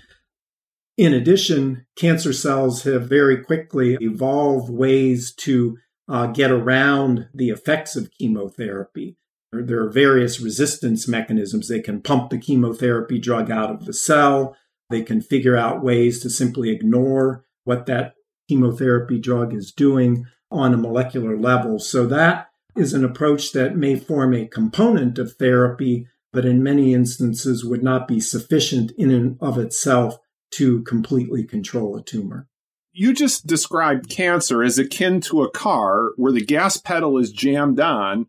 In 0.98 1.14
addition, 1.14 1.86
cancer 1.96 2.34
cells 2.34 2.84
have 2.84 3.10
very 3.10 3.44
quickly 3.44 3.98
evolved 4.02 4.70
ways 4.70 5.34
to 5.40 5.78
uh, 6.08 6.28
get 6.28 6.52
around 6.52 7.28
the 7.34 7.50
effects 7.50 7.96
of 7.96 8.12
chemotherapy. 8.18 9.18
There 9.52 9.84
are 9.84 9.90
various 9.90 10.40
resistance 10.40 11.08
mechanisms. 11.08 11.68
They 11.68 11.82
can 11.82 12.02
pump 12.02 12.30
the 12.30 12.38
chemotherapy 12.38 13.20
drug 13.20 13.52
out 13.52 13.70
of 13.70 13.86
the 13.86 13.94
cell. 13.94 14.56
They 14.90 15.02
can 15.02 15.22
figure 15.22 15.58
out 15.58 15.84
ways 15.84 16.20
to 16.22 16.30
simply 16.30 16.70
ignore 16.70 17.46
what 17.68 17.86
that 17.86 18.16
chemotherapy 18.48 19.20
drug 19.20 19.54
is 19.54 19.72
doing 19.72 20.26
on 20.50 20.74
a 20.74 20.78
molecular 20.78 21.38
level. 21.38 21.80
So 21.80 22.06
that 22.08 22.50
is 22.76 22.94
an 22.94 23.04
approach 23.04 23.52
that 23.52 23.76
may 23.76 23.96
form 23.96 24.34
a 24.34 24.48
component 24.48 25.20
of 25.20 25.34
therapy, 25.34 26.08
but 26.32 26.46
in 26.46 26.64
many 26.64 26.94
instances 26.94 27.66
would 27.66 27.84
not 27.84 28.08
be 28.08 28.20
sufficient 28.20 28.92
in 28.98 29.12
and 29.12 29.38
of 29.42 29.58
itself 29.58 30.20
to 30.52 30.82
completely 30.84 31.44
control 31.44 31.98
a 31.98 32.04
tumor. 32.04 32.48
You 32.94 33.14
just 33.14 33.46
described 33.46 34.10
cancer 34.10 34.64
as 34.64 34.80
akin 34.80 35.22
to 35.22 35.44
a 35.44 35.52
car 35.52 36.14
where 36.16 36.32
the 36.32 36.44
gas 36.44 36.78
pedal 36.78 37.18
is 37.18 37.32
jammed 37.32 37.80
on 37.80 38.28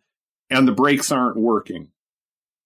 and 0.50 0.66
the 0.66 0.72
brakes 0.72 1.12
aren't 1.12 1.36
working. 1.36 1.88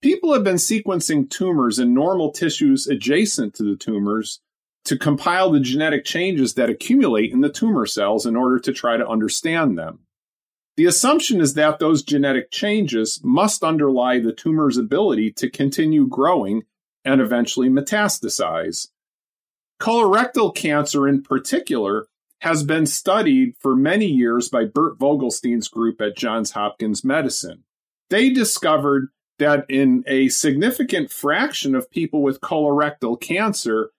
People 0.01 0.33
have 0.33 0.43
been 0.43 0.57
sequencing 0.57 1.31
tumors 1.31 1.79
in 1.79 1.95
normal 1.95 2.33
tissues 2.33 2.89
adjacent 2.89 3.55
to 3.55 3.63
the 3.63 3.77
tumors 3.77 4.41
to 4.85 4.99
compile 4.99 5.51
the 5.51 5.61
genetic 5.61 6.05
changes 6.05 6.55
that 6.55 6.71
accumulate 6.71 7.33
in 7.33 7.41
the 7.41 7.53
tumor 7.53 7.87
cells 7.87 8.27
in 8.27 8.37
order 8.37 8.59
to 8.59 8.73
try 8.73 8.97
to 8.97 9.09
understand 9.09 9.79
them. 9.79 10.01
The 10.77 10.87
assumption 10.87 11.41
is 11.41 11.55
that 11.55 11.79
those 11.79 12.03
genetic 12.03 12.51
changes 12.51 13.21
must 13.23 13.63
underlie 13.63 14.19
the 14.19 14.33
tumor's 14.33 14.79
ability 14.79 15.33
to 15.33 15.51
continue 15.51 16.07
growing 16.09 16.63
and 17.05 17.21
eventually 17.21 17.69
metastasize. 17.69 18.89
Colorectal 19.81 20.55
cancer, 20.55 21.07
in 21.07 21.23
particular, 21.23 22.07
has 22.41 22.65
been 22.65 22.87
studied 22.87 23.55
for 23.61 23.77
many 23.77 24.07
years 24.07 24.49
by 24.49 24.65
Bert 24.65 24.99
Vogelstein's 24.99 25.69
group 25.69 26.01
at 26.01 26.17
Johns 26.17 26.53
Hopkins 26.53 27.05
Medicine. 27.05 27.63
They 28.11 28.31
discovered 28.31 29.11
that 29.39 29.65
in 29.69 30.03
a 30.09 30.29
significant 30.29 31.13
fraction 31.13 31.75
of 31.75 31.91
people 31.91 32.21
with 32.21 32.41
colorectal 32.41 33.21
cancer, 33.21 33.92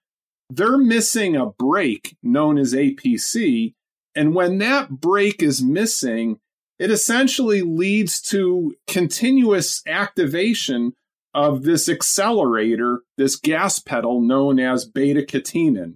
they're 0.56 0.78
missing 0.78 1.36
a 1.36 1.48
brake 1.48 2.16
known 2.22 2.58
as 2.58 2.74
APC. 2.74 3.74
And 4.16 4.36
when 4.36 4.60
that 4.60 4.90
brake 4.90 5.42
is 5.42 5.64
missing, 5.64 6.40
it 6.80 6.92
essentially 6.92 7.62
leads 7.62 8.22
to 8.22 8.76
continuous 8.88 9.82
activation 9.88 10.94
of 11.34 11.64
this 11.64 11.90
accelerator, 11.90 13.02
this 13.18 13.36
gas 13.36 13.80
pedal 13.80 14.22
known 14.22 14.60
as 14.60 14.86
beta 14.86 15.22
catenin. 15.22 15.96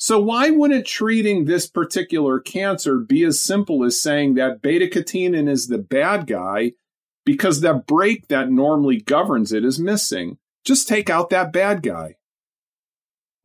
So, 0.00 0.20
why 0.20 0.50
wouldn't 0.50 0.86
treating 0.86 1.44
this 1.44 1.68
particular 1.68 2.38
cancer 2.40 2.98
be 2.98 3.24
as 3.24 3.42
simple 3.42 3.84
as 3.84 4.00
saying 4.00 4.34
that 4.34 4.62
beta 4.62 4.86
catenin 4.86 5.48
is 5.48 5.66
the 5.66 5.78
bad 5.78 6.26
guy 6.26 6.72
because 7.24 7.60
that 7.60 7.86
brake 7.86 8.28
that 8.28 8.50
normally 8.50 9.00
governs 9.00 9.52
it 9.52 9.64
is 9.64 9.78
missing? 9.78 10.38
Just 10.64 10.88
take 10.88 11.10
out 11.10 11.30
that 11.30 11.52
bad 11.52 11.82
guy 11.82 12.17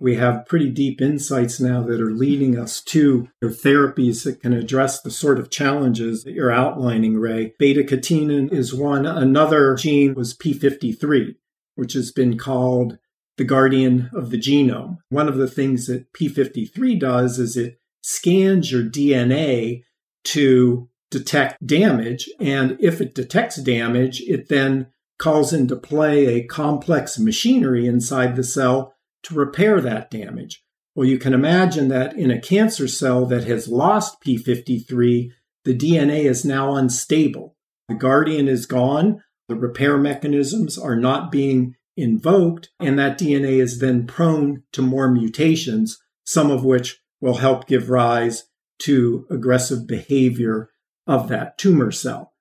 we 0.04 0.18
have 0.18 0.46
pretty 0.46 0.70
deep 0.70 1.02
insights 1.02 1.62
now 1.62 1.82
that 1.82 2.02
are 2.02 2.12
leading 2.12 2.60
us 2.60 2.82
to 2.82 3.30
therapies 3.42 4.26
that 4.26 4.42
can 4.42 4.52
address 4.52 5.00
the 5.00 5.10
sort 5.10 5.40
of 5.40 5.50
challenges 5.50 6.26
that 6.26 6.34
you're 6.34 6.52
outlining, 6.52 7.18
Ray. 7.18 7.54
Beta 7.58 7.84
catenin 7.84 8.52
is 8.52 8.74
one. 8.74 9.06
Another 9.06 9.76
gene 9.76 10.14
was 10.14 10.36
P53, 10.36 11.36
which 11.76 11.94
has 11.94 12.12
been 12.12 12.38
called 12.38 12.98
the 13.38 13.46
guardian 13.46 14.10
of 14.14 14.30
the 14.30 14.38
genome. 14.38 14.98
One 15.08 15.30
of 15.30 15.38
the 15.38 15.48
things 15.48 15.88
that 15.88 16.12
P53 16.12 17.00
does 17.00 17.40
is 17.40 17.56
it 17.56 17.80
scans 18.02 18.74
your 18.74 18.84
DNA 18.84 19.84
to 20.26 20.90
detect 21.12 21.66
damage. 21.66 22.30
And 22.42 22.76
if 22.82 23.00
it 23.00 23.16
detects 23.16 23.56
damage, 23.56 24.20
it 24.20 24.50
then 24.50 24.88
calls 25.18 25.54
into 25.54 25.78
play 25.78 26.26
a 26.26 26.44
complex 26.44 27.18
machinery 27.18 27.88
inside 27.88 28.36
the 28.36 28.44
cell 28.44 28.93
to 29.24 29.36
repair 29.36 29.82
that 29.82 30.12
damage. 30.12 30.64
Well, 30.96 31.08
you 31.08 31.18
can 31.18 31.34
imagine 31.34 31.88
that 31.88 32.16
in 32.16 32.30
a 32.30 32.42
cancer 32.42 32.88
cell 32.88 33.26
that 33.26 33.46
has 33.46 33.68
lost 33.68 34.22
P53, 34.22 35.32
the 35.64 35.76
DNA 35.76 36.26
is 36.26 36.46
now 36.46 36.76
unstable. 36.76 37.56
The 37.88 37.96
guardian 37.96 38.48
is 38.48 38.66
gone, 38.66 39.24
the 39.48 39.56
repair 39.56 39.98
mechanisms 39.98 40.78
are 40.78 40.96
not 40.96 41.32
being 41.32 41.76
invoked, 41.98 42.70
and 42.80 42.98
that 43.00 43.20
DNA 43.20 43.62
is 43.62 43.80
then 43.80 44.08
prone 44.08 44.64
to 44.72 44.82
more 44.82 45.10
mutations, 45.10 46.00
some 46.26 46.52
of 46.52 46.64
which 46.64 47.02
will 47.20 47.36
help 47.36 47.68
give 47.68 47.90
rise 47.90 48.44
to 48.80 49.26
aggressive 49.30 49.88
behavior 49.88 50.70
of 51.08 51.28
that 51.30 51.58
tumor 51.58 51.92
cell. 51.92 52.34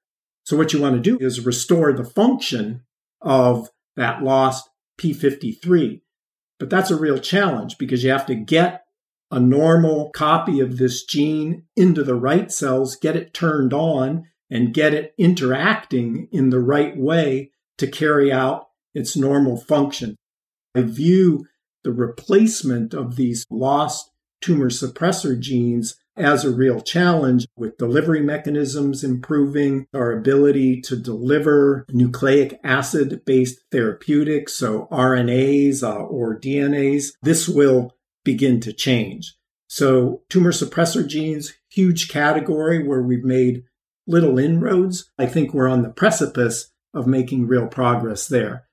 So, 0.44 0.56
what 0.56 0.72
you 0.72 0.80
want 0.80 0.96
to 0.96 1.00
do 1.00 1.24
is 1.24 1.46
restore 1.46 1.92
the 1.92 2.04
function 2.04 2.82
of 3.20 3.70
that 3.96 4.22
lost 4.22 4.68
P53. 4.98 6.00
But 6.62 6.70
that's 6.70 6.92
a 6.92 6.96
real 6.96 7.18
challenge 7.18 7.76
because 7.76 8.04
you 8.04 8.10
have 8.10 8.26
to 8.26 8.36
get 8.36 8.84
a 9.32 9.40
normal 9.40 10.10
copy 10.10 10.60
of 10.60 10.78
this 10.78 11.02
gene 11.02 11.64
into 11.74 12.04
the 12.04 12.14
right 12.14 12.52
cells, 12.52 12.94
get 12.94 13.16
it 13.16 13.34
turned 13.34 13.72
on, 13.72 14.28
and 14.48 14.72
get 14.72 14.94
it 14.94 15.12
interacting 15.18 16.28
in 16.30 16.50
the 16.50 16.60
right 16.60 16.96
way 16.96 17.50
to 17.78 17.88
carry 17.88 18.30
out 18.30 18.68
its 18.94 19.16
normal 19.16 19.56
function. 19.56 20.14
I 20.76 20.82
view 20.82 21.46
the 21.82 21.90
replacement 21.90 22.94
of 22.94 23.16
these 23.16 23.44
lost 23.50 24.12
tumor 24.40 24.70
suppressor 24.70 25.36
genes 25.40 25.96
as 26.16 26.44
a 26.44 26.54
real 26.54 26.80
challenge 26.80 27.46
with 27.56 27.78
delivery 27.78 28.20
mechanisms 28.20 29.02
improving, 29.02 29.86
our 29.94 30.12
ability 30.12 30.80
to 30.82 30.96
deliver 30.96 31.86
nucleic 31.90 32.60
acid 32.62 33.22
based 33.24 33.60
therapeutics, 33.70 34.54
so 34.54 34.88
RNAs 34.90 35.82
uh, 35.82 35.96
or 35.96 36.38
DNAs, 36.38 37.12
this 37.22 37.48
will 37.48 37.94
begin 38.24 38.60
to 38.60 38.72
change. 38.72 39.34
So, 39.68 40.22
tumor 40.28 40.52
suppressor 40.52 41.06
genes, 41.06 41.54
huge 41.70 42.08
category 42.08 42.86
where 42.86 43.02
we've 43.02 43.24
made 43.24 43.64
little 44.06 44.38
inroads. 44.38 45.10
I 45.18 45.26
think 45.26 45.54
we're 45.54 45.68
on 45.68 45.82
the 45.82 45.90
precipice 45.90 46.70
of 46.92 47.06
making 47.06 47.46
real 47.46 47.66
progress 47.66 48.28
there. 48.28 48.66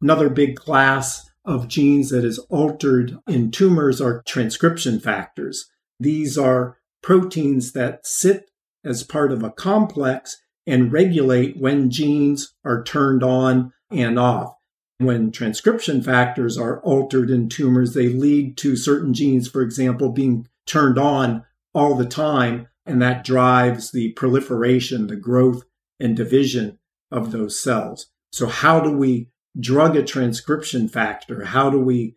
Another 0.00 0.28
big 0.28 0.56
class 0.56 1.28
of 1.44 1.68
genes 1.68 2.10
that 2.10 2.24
is 2.24 2.38
altered 2.50 3.18
in 3.26 3.50
tumors 3.50 4.00
are 4.00 4.22
transcription 4.26 5.00
factors. 5.00 5.68
These 5.98 6.38
are 6.38 6.78
proteins 7.04 7.72
that 7.72 8.06
sit 8.06 8.50
as 8.82 9.04
part 9.04 9.30
of 9.30 9.42
a 9.42 9.50
complex 9.50 10.40
and 10.66 10.90
regulate 10.90 11.54
when 11.58 11.90
genes 11.90 12.54
are 12.64 12.82
turned 12.82 13.22
on 13.22 13.72
and 13.90 14.18
off. 14.18 14.54
When 14.98 15.30
transcription 15.30 16.02
factors 16.02 16.56
are 16.56 16.80
altered 16.80 17.28
in 17.28 17.50
tumors, 17.50 17.92
they 17.92 18.08
lead 18.08 18.56
to 18.58 18.74
certain 18.74 19.12
genes, 19.12 19.48
for 19.48 19.60
example, 19.60 20.12
being 20.12 20.48
turned 20.66 20.98
on 20.98 21.44
all 21.74 21.94
the 21.94 22.06
time, 22.06 22.68
and 22.86 23.02
that 23.02 23.22
drives 23.22 23.90
the 23.90 24.12
proliferation, 24.12 25.08
the 25.08 25.16
growth, 25.16 25.62
and 26.00 26.16
division 26.16 26.78
of 27.10 27.32
those 27.32 27.60
cells. 27.60 28.06
So, 28.32 28.46
how 28.46 28.80
do 28.80 28.96
we 28.96 29.28
drug 29.60 29.94
a 29.94 30.02
transcription 30.02 30.88
factor? 30.88 31.44
How 31.44 31.68
do 31.68 31.80
we 31.80 32.16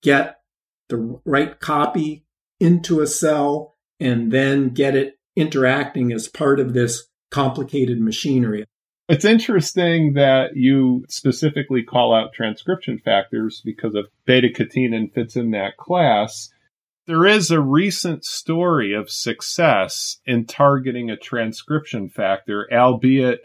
get 0.00 0.38
the 0.88 1.20
right 1.24 1.58
copy 1.58 2.24
into 2.60 3.00
a 3.00 3.06
cell 3.06 3.74
and 4.00 4.30
then 4.30 4.70
get 4.70 4.94
it 4.96 5.18
interacting 5.36 6.12
as 6.12 6.28
part 6.28 6.60
of 6.60 6.72
this 6.72 7.06
complicated 7.30 8.00
machinery. 8.00 8.64
It's 9.08 9.24
interesting 9.24 10.14
that 10.14 10.56
you 10.56 11.04
specifically 11.08 11.82
call 11.82 12.14
out 12.14 12.32
transcription 12.34 12.98
factors 12.98 13.62
because 13.64 13.94
of 13.94 14.08
beta 14.26 14.48
catenin 14.48 15.12
fits 15.12 15.34
in 15.34 15.52
that 15.52 15.76
class. 15.78 16.50
There 17.06 17.24
is 17.24 17.50
a 17.50 17.60
recent 17.60 18.24
story 18.26 18.92
of 18.92 19.10
success 19.10 20.18
in 20.26 20.44
targeting 20.44 21.08
a 21.08 21.16
transcription 21.16 22.10
factor, 22.10 22.68
albeit 22.70 23.40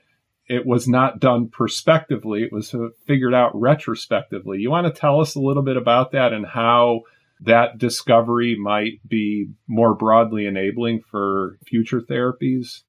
it 0.50 0.66
was 0.66 0.86
not 0.86 1.22
done 1.22 1.48
prospectively. 1.48 2.44
It 2.44 2.52
was 2.52 2.76
figured 3.08 3.34
out 3.34 3.52
retrospectively. 3.54 4.60
You 4.60 4.70
want 4.70 4.94
to 4.94 5.00
tell 5.00 5.22
us 5.22 5.36
a 5.36 5.40
little 5.40 5.64
bit 5.64 5.78
about 5.78 6.12
that 6.12 6.34
and 6.34 6.46
how 6.46 7.04
that 7.42 7.78
discovery 7.78 8.58
might 8.58 9.00
be 9.08 9.48
more 9.68 9.94
broadly 9.94 10.46
enabling 10.46 11.02
for 11.10 11.58
future 11.66 12.02
therapies? 12.02 12.82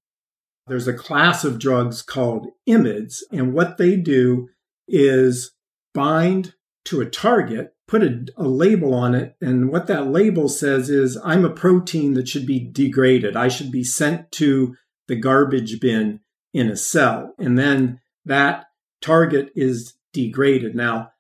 There's 0.67 0.89
a 0.89 0.95
class 0.95 1.45
of 1.45 1.59
drugs 1.59 2.01
called 2.01 2.49
IMiDs, 2.69 3.19
and 3.31 3.53
what 3.53 3.77
they 3.77 3.97
do 3.97 4.49
is 4.89 5.53
bind 5.93 6.55
to 6.87 7.01
a 7.01 7.07
target, 7.07 7.75
put 7.87 8.03
a, 8.03 8.25
a, 8.37 8.45
label 8.45 8.95
on 8.95 9.15
it, 9.15 9.37
and 9.41 9.71
what 9.71 9.87
that 9.89 10.07
label 10.07 10.49
says 10.49 10.89
is 10.89 11.19
I'm 11.23 11.45
a 11.45 11.51
protein 11.51 12.15
that 12.15 12.29
should 12.29 12.47
be 12.47 12.61
degraded. 12.61 13.37
I 13.37 13.49
should 13.49 13.71
be 13.71 13.85
sent 13.85 14.33
to 14.33 14.75
the 15.07 15.17
garbage 15.17 15.81
bin 15.81 16.21
in 16.53 16.71
a 16.71 16.77
cell, 16.77 17.35
and 17.39 17.59
then 17.59 18.01
that 18.25 18.67
target 19.03 19.51
is 19.55 19.95
degraded. 20.13 20.75
Now, 20.75 21.13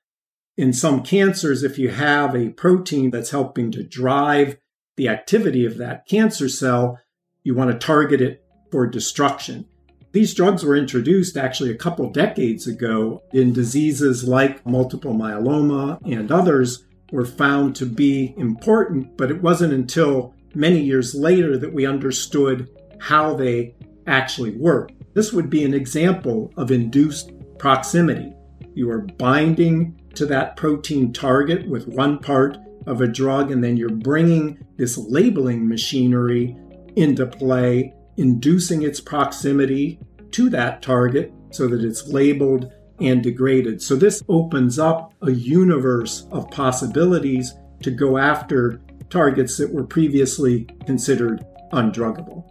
in 0.56 0.72
some 0.72 1.02
cancers, 1.02 1.62
if 1.62 1.78
you 1.78 1.90
have 1.90 2.34
a 2.34 2.50
protein 2.50 3.10
that's 3.10 3.30
helping 3.30 3.72
to 3.72 3.82
drive 3.82 4.56
the 4.96 5.08
activity 5.08 5.66
of 5.66 5.78
that 5.78 6.06
cancer 6.06 6.48
cell, 6.48 6.98
you 7.42 7.54
want 7.54 7.70
to 7.70 7.86
target 7.86 8.20
it 8.20 8.44
for 8.70 8.86
destruction. 8.86 9.66
These 10.12 10.34
drugs 10.34 10.64
were 10.64 10.76
introduced 10.76 11.36
actually 11.36 11.72
a 11.72 11.76
couple 11.76 12.08
decades 12.10 12.68
ago 12.68 13.22
in 13.32 13.52
diseases 13.52 14.28
like 14.28 14.64
multiple 14.64 15.12
myeloma 15.12 15.98
and 16.04 16.30
others 16.30 16.84
were 17.10 17.24
found 17.24 17.74
to 17.76 17.86
be 17.86 18.32
important, 18.36 19.16
but 19.16 19.32
it 19.32 19.42
wasn't 19.42 19.72
until 19.72 20.34
many 20.54 20.80
years 20.80 21.16
later 21.16 21.58
that 21.58 21.72
we 21.72 21.84
understood 21.84 22.70
how 23.00 23.34
they 23.34 23.74
actually 24.06 24.56
work. 24.56 24.92
This 25.14 25.32
would 25.32 25.50
be 25.50 25.64
an 25.64 25.74
example 25.74 26.52
of 26.56 26.70
induced 26.70 27.32
proximity. 27.58 28.32
You 28.74 28.90
are 28.90 29.00
binding 29.00 30.00
to 30.16 30.26
that 30.26 30.56
protein 30.56 31.12
target 31.12 31.68
with 31.68 31.88
one 31.88 32.18
part 32.18 32.58
of 32.86 33.00
a 33.00 33.08
drug, 33.08 33.50
and 33.50 33.62
then 33.62 33.76
you're 33.76 33.90
bringing 33.90 34.58
this 34.76 34.98
labeling 34.98 35.68
machinery 35.68 36.56
into 36.96 37.26
play, 37.26 37.94
inducing 38.16 38.82
its 38.82 39.00
proximity 39.00 39.98
to 40.32 40.50
that 40.50 40.82
target 40.82 41.32
so 41.50 41.66
that 41.68 41.84
it's 41.84 42.08
labeled 42.08 42.72
and 43.00 43.22
degraded. 43.22 43.82
So, 43.82 43.96
this 43.96 44.22
opens 44.28 44.78
up 44.78 45.14
a 45.22 45.30
universe 45.30 46.26
of 46.30 46.50
possibilities 46.50 47.54
to 47.82 47.90
go 47.90 48.18
after 48.18 48.80
targets 49.10 49.56
that 49.58 49.72
were 49.72 49.84
previously 49.84 50.64
considered 50.86 51.44
undruggable. 51.72 52.44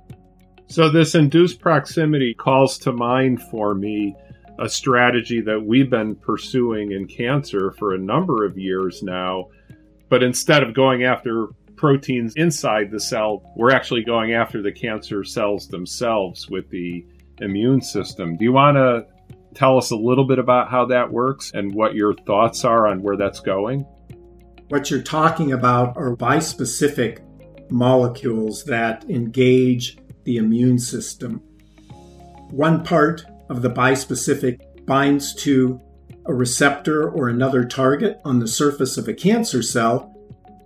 So, 0.68 0.90
this 0.90 1.16
induced 1.16 1.60
proximity 1.60 2.34
calls 2.34 2.78
to 2.80 2.92
mind 2.92 3.42
for 3.44 3.74
me 3.74 4.16
a 4.60 4.70
strategy 4.70 5.42
that 5.42 5.60
we've 5.60 5.90
been 5.90 6.16
pursuing 6.16 6.92
in 6.92 7.08
cancer 7.08 7.72
for 7.72 7.94
a 7.94 7.98
number 7.98 8.46
of 8.46 8.58
years 8.58 9.02
now. 9.02 9.50
But 10.10 10.24
instead 10.24 10.64
of 10.64 10.74
going 10.74 11.04
after 11.04 11.48
proteins 11.76 12.34
inside 12.36 12.92
the 12.92 13.00
cell, 13.00 13.52
we're 13.56 13.72
actually 13.72 14.04
going 14.04 14.34
after 14.34 14.62
the 14.62 14.72
cancer 14.72 15.24
cells 15.24 15.68
themselves 15.68 16.50
with 16.50 16.70
the 16.70 17.06
immune 17.40 17.82
system. 17.82 18.38
Do 18.38 18.44
you 18.44 18.52
want 18.52 18.78
to 18.78 19.06
tell 19.56 19.78
us 19.78 19.92
a 19.92 19.96
little 19.96 20.26
bit 20.26 20.40
about 20.40 20.70
how 20.70 20.86
that 20.86 21.12
works 21.12 21.52
and 21.54 21.74
what 21.74 21.96
your 21.96 22.14
thoughts 22.14 22.64
are 22.64 22.88
on 22.88 23.02
where 23.02 23.18
that's 23.18 23.40
going? 23.40 23.86
What 24.70 24.90
you're 24.90 25.02
talking 25.02 25.52
about 25.52 25.98
are 25.98 26.16
bispecific 26.16 27.20
molecules 27.70 28.64
that 28.66 29.04
engage 29.10 29.98
the 30.24 30.38
immune 30.38 30.80
system. 30.80 31.42
One 32.50 32.84
part 32.84 33.26
of 33.50 33.62
the 33.62 33.70
bispecific 33.70 34.86
binds 34.86 35.34
to 35.36 35.80
a 36.26 36.34
receptor 36.34 37.10
or 37.10 37.30
another 37.30 37.66
target 37.66 38.20
on 38.24 38.40
the 38.40 38.48
surface 38.48 38.98
of 38.98 39.08
a 39.08 39.14
cancer 39.14 39.62
cell. 39.62 40.14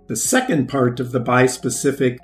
The 0.06 0.16
second 0.16 0.68
part 0.68 1.00
of 1.00 1.12
the 1.12 1.20
bispecific 1.20 2.18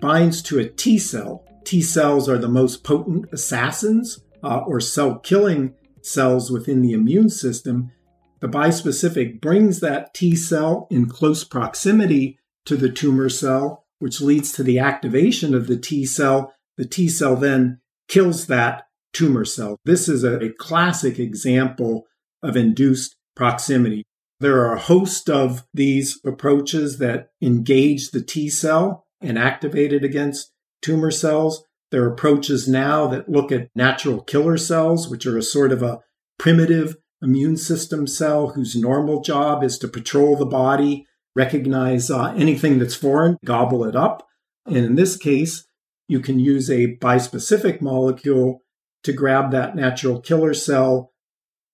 binds 0.00 0.42
to 0.42 0.58
a 0.58 0.68
T 0.68 0.98
cell. 0.98 1.44
T 1.64 1.80
cells 1.80 2.28
are 2.28 2.38
the 2.38 2.48
most 2.48 2.84
potent 2.84 3.26
assassins 3.32 4.20
uh, 4.42 4.58
or 4.66 4.80
cell 4.80 5.18
killing 5.18 5.74
cells 6.02 6.50
within 6.50 6.82
the 6.82 6.92
immune 6.92 7.30
system. 7.30 7.92
The 8.40 8.48
bispecific 8.48 9.40
brings 9.40 9.80
that 9.80 10.14
T 10.14 10.34
cell 10.34 10.86
in 10.90 11.06
close 11.06 11.44
proximity 11.44 12.38
to 12.64 12.76
the 12.76 12.90
tumor 12.90 13.28
cell, 13.28 13.84
which 13.98 14.20
leads 14.20 14.52
to 14.52 14.62
the 14.62 14.78
activation 14.78 15.54
of 15.54 15.66
the 15.66 15.76
T 15.76 16.04
cell. 16.06 16.54
The 16.76 16.86
T 16.86 17.08
cell 17.08 17.36
then 17.36 17.80
kills 18.08 18.46
that 18.46 18.88
tumor 19.12 19.44
cell. 19.44 19.78
This 19.84 20.08
is 20.08 20.24
a, 20.24 20.38
a 20.38 20.52
classic 20.52 21.18
example 21.18 22.06
of 22.42 22.56
induced 22.56 23.16
proximity. 23.34 24.04
There 24.40 24.58
are 24.60 24.74
a 24.74 24.80
host 24.80 25.28
of 25.28 25.64
these 25.74 26.18
approaches 26.24 26.98
that 26.98 27.28
engage 27.42 28.10
the 28.10 28.22
T 28.22 28.48
cell 28.48 29.06
and 29.20 29.38
activate 29.38 29.92
it 29.92 30.04
against 30.04 30.52
tumor 30.80 31.10
cells. 31.10 31.64
There 31.90 32.04
are 32.04 32.12
approaches 32.12 32.68
now 32.68 33.06
that 33.08 33.28
look 33.28 33.52
at 33.52 33.68
natural 33.74 34.22
killer 34.22 34.56
cells, 34.56 35.08
which 35.08 35.26
are 35.26 35.36
a 35.36 35.42
sort 35.42 35.72
of 35.72 35.82
a 35.82 36.00
primitive 36.38 36.96
immune 37.20 37.56
system 37.56 38.06
cell 38.06 38.50
whose 38.50 38.74
normal 38.74 39.20
job 39.20 39.62
is 39.62 39.78
to 39.78 39.88
patrol 39.88 40.36
the 40.36 40.46
body, 40.46 41.06
recognize 41.36 42.10
uh, 42.10 42.32
anything 42.36 42.78
that's 42.78 42.94
foreign, 42.94 43.36
gobble 43.44 43.84
it 43.84 43.94
up. 43.94 44.26
And 44.64 44.76
in 44.76 44.94
this 44.94 45.16
case, 45.16 45.66
you 46.08 46.20
can 46.20 46.38
use 46.38 46.70
a 46.70 46.96
bispecific 46.96 47.80
molecule 47.80 48.62
to 49.02 49.12
grab 49.12 49.50
that 49.50 49.74
natural 49.74 50.20
killer 50.20 50.54
cell, 50.54 51.12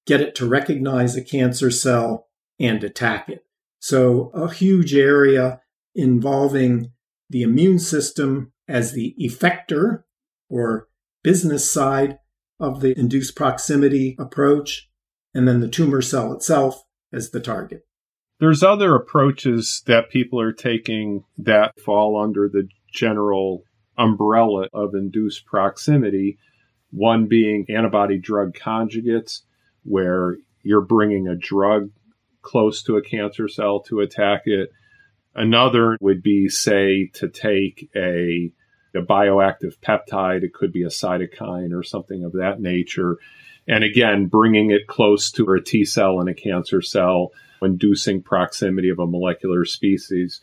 get 0.07 0.21
it 0.21 0.35
to 0.37 0.49
recognize 0.49 1.17
a 1.17 1.23
cancer 1.23 1.71
cell, 1.71 2.29
and 2.59 2.83
attack 2.83 3.29
it. 3.29 3.45
So, 3.79 4.31
a 4.35 4.53
huge 4.53 4.95
area 4.95 5.61
involving 5.95 6.93
the 7.29 7.43
immune 7.43 7.79
system 7.79 8.53
as 8.69 8.93
the 8.93 9.15
effector 9.21 10.05
or 10.49 10.89
business 11.23 11.71
side 11.71 12.19
of 12.59 12.81
the 12.81 12.99
induced 12.99 13.37
proximity 13.37 14.17
approach, 14.19 14.89
and 15.35 15.47
then 15.47 15.61
the 15.61 15.69
tumor 15.69 16.01
cell 16.01 16.33
itself 16.33 16.85
as 17.13 17.31
the 17.31 17.41
target. 17.41 17.87
There's 18.39 18.63
other 18.63 18.95
approaches 18.95 19.83
that 19.87 20.11
people 20.11 20.41
are 20.41 20.53
taking 20.53 21.25
that 21.39 21.81
fall 21.81 22.21
under 22.21 22.49
the 22.49 22.69
general 22.93 23.65
umbrella 23.99 24.69
of 24.75 24.95
induced 24.95 25.47
proximity. 25.47 26.39
One 26.97 27.27
being 27.27 27.67
antibody 27.69 28.19
drug 28.19 28.55
conjugates, 28.55 29.43
where 29.83 30.39
you're 30.63 30.81
bringing 30.81 31.29
a 31.29 31.37
drug 31.37 31.91
close 32.41 32.83
to 32.85 32.97
a 32.97 33.03
cancer 33.03 33.49
cell 33.49 33.81
to 33.81 34.01
attack 34.01 34.45
it. 34.47 34.71
Another 35.35 35.99
would 36.01 36.23
be, 36.23 36.49
say, 36.49 37.11
to 37.13 37.29
take 37.29 37.91
a, 37.95 38.51
a 38.95 39.03
bioactive 39.03 39.77
peptide, 39.87 40.43
it 40.43 40.55
could 40.55 40.73
be 40.73 40.85
a 40.85 40.89
cytokine 40.89 41.75
or 41.77 41.83
something 41.83 42.25
of 42.25 42.33
that 42.33 42.61
nature. 42.61 43.19
And 43.69 43.85
again, 43.85 44.29
bringing 44.29 44.71
it 44.71 44.87
close 44.87 45.31
to 45.33 45.45
a 45.53 45.61
T 45.61 45.85
cell 45.85 46.19
and 46.19 46.31
a 46.31 46.35
cancer 46.35 46.81
cell, 46.81 47.33
inducing 47.61 48.23
proximity 48.23 48.89
of 48.89 49.01
a 49.01 49.07
molecular 49.07 49.67
species. 49.67 50.41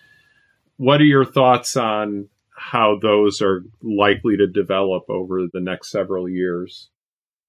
What 0.77 1.01
are 1.01 1.05
your 1.05 1.25
thoughts 1.25 1.75
on 1.75 2.29
how 2.55 2.97
those 3.01 3.41
are 3.41 3.63
likely 3.81 4.37
to 4.37 4.47
develop 4.47 5.03
over 5.09 5.47
the 5.51 5.61
next 5.61 5.91
several 5.91 6.29
years? 6.29 6.89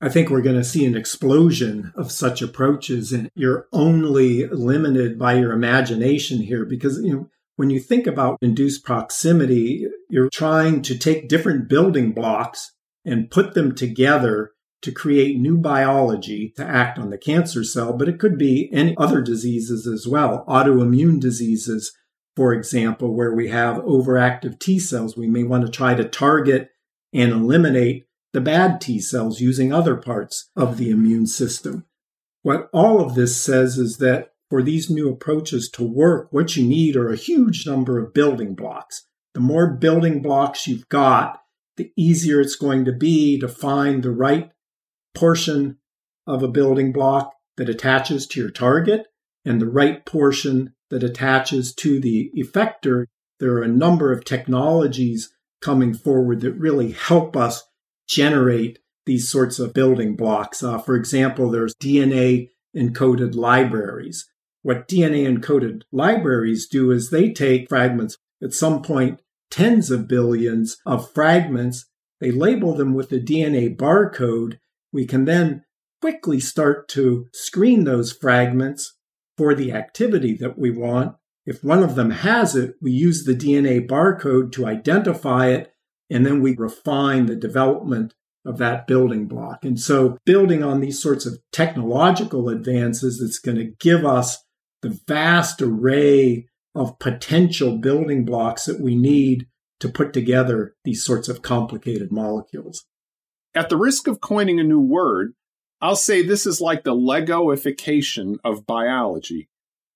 I 0.00 0.08
think 0.08 0.28
we're 0.28 0.42
going 0.42 0.56
to 0.56 0.64
see 0.64 0.84
an 0.84 0.96
explosion 0.96 1.92
of 1.96 2.12
such 2.12 2.42
approaches, 2.42 3.12
and 3.12 3.30
you're 3.34 3.68
only 3.72 4.46
limited 4.46 5.18
by 5.18 5.34
your 5.34 5.52
imagination 5.52 6.42
here 6.42 6.64
because 6.64 6.98
you 6.98 7.14
know 7.14 7.30
when 7.56 7.70
you 7.70 7.80
think 7.80 8.06
about 8.06 8.38
induced 8.42 8.84
proximity, 8.84 9.86
you're 10.08 10.28
trying 10.30 10.82
to 10.82 10.98
take 10.98 11.28
different 11.28 11.68
building 11.68 12.12
blocks 12.12 12.72
and 13.04 13.30
put 13.30 13.54
them 13.54 13.74
together 13.74 14.52
to 14.82 14.92
create 14.92 15.38
new 15.38 15.56
biology 15.56 16.52
to 16.56 16.64
act 16.64 16.98
on 16.98 17.08
the 17.10 17.16
cancer 17.16 17.64
cell, 17.64 17.94
but 17.94 18.08
it 18.08 18.18
could 18.18 18.36
be 18.36 18.68
any 18.72 18.94
other 18.98 19.22
diseases 19.22 19.86
as 19.86 20.06
well, 20.06 20.44
autoimmune 20.46 21.18
diseases, 21.18 21.96
for 22.36 22.52
example, 22.52 23.14
where 23.14 23.32
we 23.34 23.48
have 23.48 23.76
overactive 23.78 24.58
T 24.58 24.78
cells. 24.78 25.16
We 25.16 25.28
may 25.28 25.44
want 25.44 25.64
to 25.64 25.70
try 25.70 25.94
to 25.94 26.04
target 26.04 26.70
and 27.12 27.32
eliminate 27.32 28.06
the 28.32 28.40
bad 28.40 28.80
T 28.80 29.00
cells 29.00 29.40
using 29.40 29.72
other 29.72 29.96
parts 29.96 30.50
of 30.56 30.76
the 30.76 30.90
immune 30.90 31.26
system. 31.26 31.84
What 32.42 32.68
all 32.72 33.00
of 33.00 33.14
this 33.14 33.36
says 33.36 33.78
is 33.78 33.98
that 33.98 34.32
for 34.50 34.62
these 34.62 34.90
new 34.90 35.08
approaches 35.08 35.68
to 35.70 35.84
work, 35.84 36.28
what 36.30 36.56
you 36.56 36.64
need 36.64 36.96
are 36.96 37.10
a 37.10 37.16
huge 37.16 37.66
number 37.66 37.98
of 37.98 38.12
building 38.12 38.54
blocks. 38.54 39.06
The 39.32 39.40
more 39.40 39.72
building 39.72 40.20
blocks 40.20 40.66
you've 40.66 40.88
got, 40.88 41.40
the 41.76 41.92
easier 41.96 42.40
it's 42.40 42.54
going 42.56 42.84
to 42.84 42.92
be 42.92 43.38
to 43.40 43.48
find 43.48 44.02
the 44.02 44.12
right 44.12 44.50
portion 45.14 45.78
of 46.26 46.42
a 46.42 46.48
building 46.48 46.92
block 46.92 47.32
that 47.56 47.68
attaches 47.68 48.26
to 48.28 48.40
your 48.40 48.50
target 48.50 49.06
and 49.44 49.60
the 49.60 49.68
right 49.68 50.04
portion 50.04 50.74
that 50.90 51.02
attaches 51.02 51.74
to 51.74 52.00
the 52.00 52.30
effector. 52.36 53.06
There 53.40 53.52
are 53.54 53.62
a 53.62 53.68
number 53.68 54.12
of 54.12 54.24
technologies 54.24 55.32
coming 55.60 55.94
forward 55.94 56.40
that 56.40 56.52
really 56.52 56.92
help 56.92 57.36
us 57.36 57.64
generate 58.06 58.78
these 59.06 59.30
sorts 59.30 59.58
of 59.58 59.74
building 59.74 60.16
blocks. 60.16 60.62
Uh, 60.62 60.78
for 60.78 60.94
example, 60.96 61.50
there's 61.50 61.74
DNA 61.74 62.50
encoded 62.76 63.34
libraries. 63.34 64.28
What 64.62 64.88
DNA 64.88 65.26
encoded 65.26 65.82
libraries 65.92 66.66
do 66.66 66.90
is 66.90 67.10
they 67.10 67.32
take 67.32 67.68
fragments, 67.68 68.16
at 68.42 68.52
some 68.52 68.82
point, 68.82 69.20
tens 69.50 69.90
of 69.90 70.08
billions 70.08 70.78
of 70.86 71.12
fragments, 71.12 71.86
they 72.20 72.30
label 72.30 72.74
them 72.74 72.94
with 72.94 73.10
the 73.10 73.20
DNA 73.20 73.76
barcode. 73.76 74.58
We 74.92 75.06
can 75.06 75.26
then 75.26 75.64
quickly 76.00 76.40
start 76.40 76.88
to 76.88 77.26
screen 77.32 77.84
those 77.84 78.12
fragments 78.12 78.93
for 79.36 79.54
the 79.54 79.72
activity 79.72 80.34
that 80.36 80.58
we 80.58 80.70
want. 80.70 81.16
If 81.46 81.62
one 81.62 81.82
of 81.82 81.94
them 81.94 82.10
has 82.10 82.56
it, 82.56 82.74
we 82.80 82.90
use 82.90 83.24
the 83.24 83.34
DNA 83.34 83.86
barcode 83.86 84.52
to 84.52 84.66
identify 84.66 85.48
it 85.48 85.72
and 86.10 86.24
then 86.24 86.40
we 86.40 86.56
refine 86.56 87.26
the 87.26 87.36
development 87.36 88.14
of 88.46 88.58
that 88.58 88.86
building 88.86 89.26
block. 89.26 89.64
And 89.64 89.80
so 89.80 90.18
building 90.24 90.62
on 90.62 90.80
these 90.80 91.00
sorts 91.00 91.26
of 91.26 91.38
technological 91.50 92.48
advances 92.48 93.18
that's 93.18 93.38
going 93.38 93.56
to 93.56 93.72
give 93.80 94.04
us 94.04 94.44
the 94.82 95.00
vast 95.08 95.62
array 95.62 96.46
of 96.74 96.98
potential 96.98 97.78
building 97.78 98.24
blocks 98.24 98.66
that 98.66 98.80
we 98.80 98.94
need 98.94 99.46
to 99.80 99.88
put 99.88 100.12
together 100.12 100.74
these 100.84 101.04
sorts 101.04 101.28
of 101.28 101.42
complicated 101.42 102.12
molecules. 102.12 102.84
At 103.54 103.70
the 103.70 103.76
risk 103.76 104.06
of 104.06 104.20
coining 104.20 104.60
a 104.60 104.64
new 104.64 104.80
word, 104.80 105.34
I'll 105.84 105.96
say 105.96 106.22
this 106.22 106.46
is 106.46 106.62
like 106.62 106.82
the 106.82 106.94
Legoification 106.94 108.38
of 108.42 108.66
biology, 108.66 109.50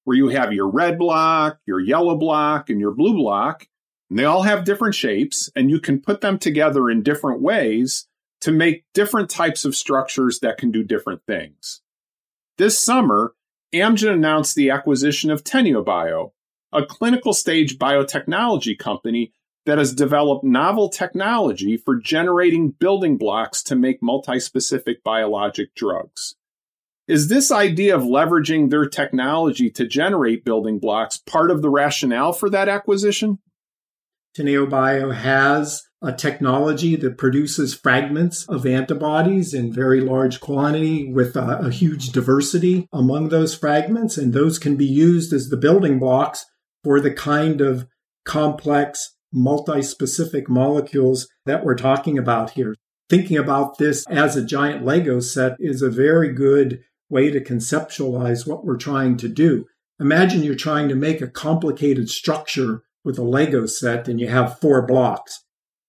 where 0.05 0.19
you 0.19 0.29
have 0.29 0.53
your 0.53 0.69
red 0.69 0.99
block, 0.99 1.61
your 1.65 1.81
yellow 1.81 2.15
block, 2.15 2.69
and 2.69 2.79
your 2.79 2.91
blue 2.91 3.15
block, 3.15 3.67
and 4.11 4.19
they 4.19 4.27
all 4.27 4.43
have 4.43 4.67
different 4.67 4.95
shapes, 4.95 5.51
and 5.57 5.71
you 5.71 5.81
can 5.81 6.03
put 6.03 6.21
them 6.21 6.39
together 6.39 6.91
in 6.91 7.03
different 7.03 7.41
ways 7.41 8.07
to 8.43 8.53
make 8.53 8.85
different 8.93 9.31
types 9.31 9.65
of 9.65 9.75
structures 9.75 10.41
that 10.41 10.59
can 10.59 10.71
do 10.71 10.85
different 10.85 11.23
things. 11.27 11.81
This 12.59 12.79
summer, 12.79 13.33
Amgen 13.75 14.13
announced 14.13 14.57
the 14.57 14.69
acquisition 14.69 15.31
of 15.31 15.43
Teneobio, 15.43 16.33
a 16.71 16.85
clinical 16.85 17.33
stage 17.33 17.79
biotechnology 17.79 18.79
company 18.79 19.33
that 19.69 19.77
has 19.77 19.93
developed 19.93 20.45
novel 20.45 20.89
technology 20.89 21.77
for 21.77 21.95
generating 21.95 22.71
building 22.71 23.19
blocks 23.19 23.63
to 23.63 23.77
make 23.77 24.01
multispecific 24.01 25.03
biologic 25.05 25.75
drugs. 25.75 26.37
Is 27.07 27.29
this 27.29 27.53
idea 27.53 27.95
of 27.95 28.01
leveraging 28.01 28.71
their 28.71 28.89
technology 28.89 29.69
to 29.73 29.87
generate 29.87 30.43
building 30.43 30.79
blocks 30.79 31.19
part 31.19 31.51
of 31.51 31.61
the 31.61 31.69
rationale 31.69 32.33
for 32.33 32.49
that 32.49 32.71
acquisition? 32.71 33.41
Teneobio 34.35 35.15
has 35.15 35.83
a 36.01 36.15
technology 36.15 36.97
that 36.97 37.19
produces 37.19 37.75
fragments 37.75 38.49
of 38.49 38.65
antibodies 38.65 39.53
in 39.53 39.71
very 39.71 40.01
large 40.01 40.41
quantity 40.41 41.13
with 41.13 41.37
a, 41.37 41.59
a, 41.59 41.71
huge 41.71 42.13
diversity 42.13 42.89
among 42.91 43.29
those 43.29 43.55
fragments. 43.55 44.17
And 44.17 44.33
those 44.33 44.59
can 44.59 44.77
be 44.77 44.87
used 44.87 45.35
as 45.35 45.51
the 45.51 45.59
building 45.59 45.99
blocks 45.99 46.47
for 46.83 47.01
the 47.01 47.13
kind 47.13 47.61
of 47.61 47.87
complex 48.25 49.17
multi-specific 49.33 50.49
molecules 50.49 51.29
that 51.47 51.65
we're 51.65 51.75
talking 51.75 52.19
about 52.19 52.51
here. 52.51 52.75
Thinking 53.09 53.39
about 53.39 53.79
this 53.79 54.07
as 54.09 54.37
a 54.37 54.45
giant 54.45 54.85
Lego 54.85 55.21
set 55.21 55.57
is 55.59 55.81
a 55.81 55.91
very 55.91 56.33
good 56.33 56.81
way 57.09 57.31
to 57.31 57.41
conceptualize 57.41 58.47
what 58.47 58.65
we're 58.65 58.77
trying 58.77 59.17
to 59.19 59.29
do. 59.29 59.65
Imagine 60.01 60.43
you're 60.43 60.55
trying 60.55 60.89
to 60.89 60.95
make 60.95 61.21
a 61.21 61.27
complicated 61.27 62.11
structure 62.11 62.83
with 63.05 63.19
a 63.19 63.25
Lego 63.25 63.67
set 63.67 64.09
and 64.09 64.21
you 64.21 64.29
have 64.29 64.61
four 64.61 64.87
blocks. 64.87 65.45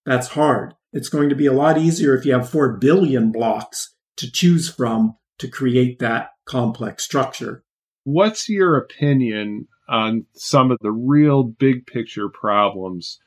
That's 0.06 0.28
hard. 0.28 0.74
It's 0.92 1.08
going 1.08 1.28
to 1.28 1.36
be 1.36 1.46
a 1.46 1.52
lot 1.52 1.78
easier 1.78 2.16
if 2.16 2.24
you 2.24 2.32
have 2.32 2.48
four 2.48 2.76
billion 2.78 3.30
blocks 3.30 3.94
to 4.16 4.30
choose 4.30 4.68
from 4.68 5.16
to 5.38 5.48
create 5.48 5.98
that 5.98 6.30
complex 6.46 7.04
structure. 7.04 7.62
What's 8.04 8.48
your 8.48 8.76
opinion 8.76 9.68
on 9.88 10.26
some 10.34 10.70
of 10.70 10.78
the 10.80 10.90
real 10.90 11.42
big 11.42 11.86
picture 11.86 12.28
problems 12.28 13.18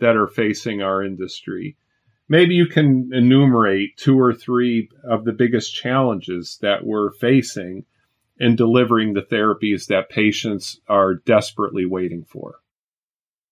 that 0.00 0.16
are 0.16 0.26
facing 0.26 0.82
our 0.82 1.02
industry. 1.02 1.76
Maybe 2.28 2.54
you 2.54 2.66
can 2.66 3.10
enumerate 3.12 3.96
two 3.96 4.18
or 4.18 4.32
three 4.32 4.88
of 5.08 5.24
the 5.24 5.32
biggest 5.32 5.74
challenges 5.74 6.58
that 6.62 6.84
we're 6.84 7.12
facing 7.12 7.84
in 8.38 8.56
delivering 8.56 9.12
the 9.12 9.22
therapies 9.22 9.86
that 9.86 10.08
patients 10.08 10.80
are 10.88 11.14
desperately 11.14 11.84
waiting 11.84 12.24
for. 12.24 12.56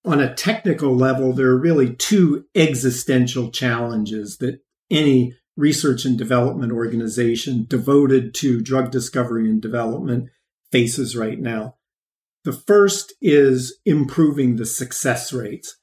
On 0.05 0.21
a 0.21 0.35
technical 0.35 0.97
level, 0.97 1.33
there 1.33 1.49
are 1.49 1.59
really 1.59 1.95
two 1.95 2.47
existential 2.55 3.51
challenges 3.51 4.39
that 4.39 4.61
any 4.91 5.37
research 5.57 6.05
and 6.05 6.19
development 6.19 6.73
organization 6.73 7.67
devoted 7.69 8.35
to 8.35 8.61
drug 8.61 8.91
discovery 8.91 9.49
and 9.49 9.63
development 9.63 10.31
faces 10.73 11.15
right 11.15 11.39
now. 11.39 11.77
The 12.45 12.53
first 12.53 13.13
is 13.21 13.79
improving 13.85 14.57
the 14.57 14.67
success 14.67 15.33
rates 15.33 15.77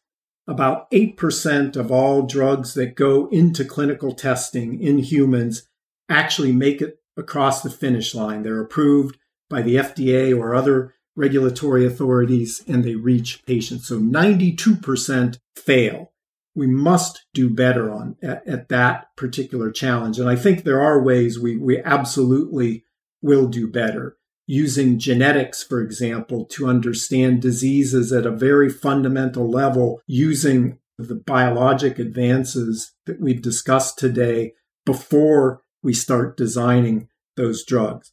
about 0.49 0.89
8% 0.89 1.75
of 1.75 1.91
all 1.91 2.23
drugs 2.23 2.73
that 2.73 2.95
go 2.95 3.27
into 3.27 3.63
clinical 3.63 4.13
testing 4.13 4.81
in 4.81 4.97
humans 4.97 5.67
actually 6.09 6.51
make 6.51 6.81
it 6.81 6.97
across 7.15 7.61
the 7.61 7.69
finish 7.69 8.15
line. 8.15 8.41
They're 8.41 8.59
approved 8.59 9.17
by 9.47 9.61
the 9.61 9.75
FDA 9.75 10.35
or 10.35 10.55
other 10.55 10.95
regulatory 11.15 11.85
authorities 11.85 12.63
and 12.67 12.83
they 12.83 12.95
reach 12.95 13.45
patients. 13.45 13.87
So 13.87 13.99
92% 13.99 15.37
fail. 15.55 16.13
We 16.55 16.65
must 16.65 17.25
do 17.33 17.49
better 17.49 17.91
on 17.91 18.15
at, 18.23 18.45
at, 18.47 18.69
that 18.69 19.15
particular 19.15 19.69
challenge. 19.71 20.17
And 20.17 20.27
I 20.27 20.35
think 20.35 20.63
there 20.63 20.81
are 20.81 21.01
ways 21.01 21.39
we, 21.39 21.57
we 21.57 21.79
absolutely 21.83 22.85
will 23.21 23.47
do 23.47 23.69
better 23.69 24.17
using 24.49 24.97
genetics, 24.97 25.61
for 25.61 25.79
example, 25.79 26.43
to 26.43 26.67
understand 26.67 27.39
diseases 27.39 28.11
at 28.11 28.25
a 28.25 28.31
very 28.31 28.67
fundamental 28.67 29.47
level, 29.47 30.01
using 30.07 30.79
the 30.97 31.13
biologic 31.13 31.99
advances 31.99 32.93
that 33.05 33.21
we've 33.21 33.43
discussed 33.43 33.99
today 33.99 34.53
before 34.87 35.61
we 35.83 35.93
start 35.93 36.35
designing 36.35 37.07
those 37.37 37.63
drugs. 37.63 38.11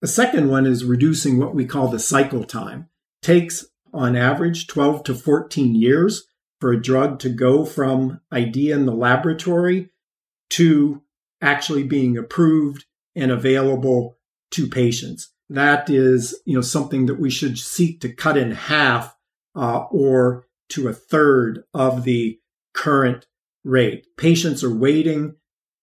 The 0.00 0.08
second 0.08 0.48
one 0.48 0.64
is 0.64 0.86
reducing 0.86 1.36
what 1.36 1.54
we 1.54 1.66
call 1.66 1.88
the 1.88 1.98
cycle 1.98 2.44
time. 2.44 2.88
It 3.22 3.26
takes 3.26 3.66
on 3.92 4.16
average 4.16 4.68
12 4.68 5.04
to 5.04 5.14
14 5.14 5.74
years 5.74 6.24
for 6.60 6.72
a 6.72 6.80
drug 6.80 7.18
to 7.18 7.28
go 7.28 7.66
from 7.66 8.22
idea 8.32 8.74
in 8.74 8.86
the 8.86 8.94
laboratory 8.94 9.90
to 10.48 11.02
actually 11.42 11.82
being 11.82 12.16
approved 12.16 12.86
and 13.14 13.30
available 13.30 14.16
to 14.52 14.66
patients 14.66 15.31
that 15.48 15.90
is 15.90 16.40
you 16.44 16.54
know 16.54 16.62
something 16.62 17.06
that 17.06 17.20
we 17.20 17.30
should 17.30 17.58
seek 17.58 18.00
to 18.00 18.12
cut 18.12 18.36
in 18.36 18.52
half 18.52 19.16
uh, 19.54 19.84
or 19.90 20.46
to 20.70 20.88
a 20.88 20.92
third 20.92 21.64
of 21.74 22.04
the 22.04 22.38
current 22.74 23.26
rate. 23.64 24.06
Patients 24.16 24.64
are 24.64 24.74
waiting, 24.74 25.36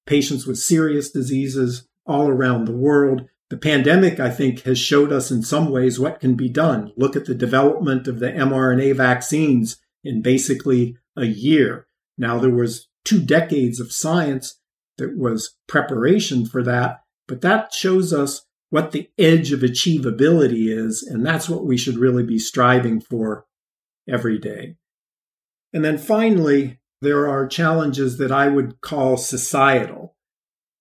patients 0.05 0.45
with 0.45 0.57
serious 0.57 1.11
diseases 1.11 1.87
all 2.05 2.27
around 2.27 2.65
the 2.65 2.75
world. 2.75 3.27
The 3.49 3.57
pandemic, 3.57 4.19
I 4.19 4.29
think, 4.29 4.61
has 4.61 4.77
showed 4.77 5.11
us 5.11 5.31
in 5.31 5.41
some 5.43 5.69
ways 5.69 5.99
what 5.99 6.19
can 6.19 6.35
be 6.35 6.49
done. 6.49 6.91
Look 6.97 7.15
at 7.15 7.25
the 7.25 7.35
development 7.35 8.07
of 8.07 8.19
the 8.19 8.31
mRNA 8.31 8.95
vaccines 8.95 9.77
in 10.03 10.21
basically 10.21 10.97
a 11.15 11.25
year. 11.25 11.87
Now, 12.17 12.37
there 12.37 12.53
was 12.53 12.87
two 13.05 13.21
decades 13.21 13.79
of 13.79 13.91
science 13.91 14.59
that 14.97 15.17
was 15.17 15.55
preparation 15.67 16.45
for 16.45 16.61
that, 16.63 17.01
but 17.27 17.41
that 17.41 17.73
shows 17.73 18.13
us 18.13 18.45
what 18.69 18.91
the 18.91 19.09
edge 19.17 19.51
of 19.51 19.61
achievability 19.61 20.67
is. 20.67 21.03
And 21.03 21.25
that's 21.25 21.49
what 21.49 21.65
we 21.65 21.77
should 21.77 21.97
really 21.97 22.23
be 22.23 22.39
striving 22.39 23.01
for 23.01 23.45
every 24.07 24.37
day. 24.37 24.75
And 25.73 25.83
then 25.83 25.97
finally, 25.97 26.79
there 27.01 27.27
are 27.27 27.47
challenges 27.47 28.17
that 28.17 28.31
I 28.31 28.47
would 28.47 28.81
call 28.81 29.17
societal. 29.17 30.15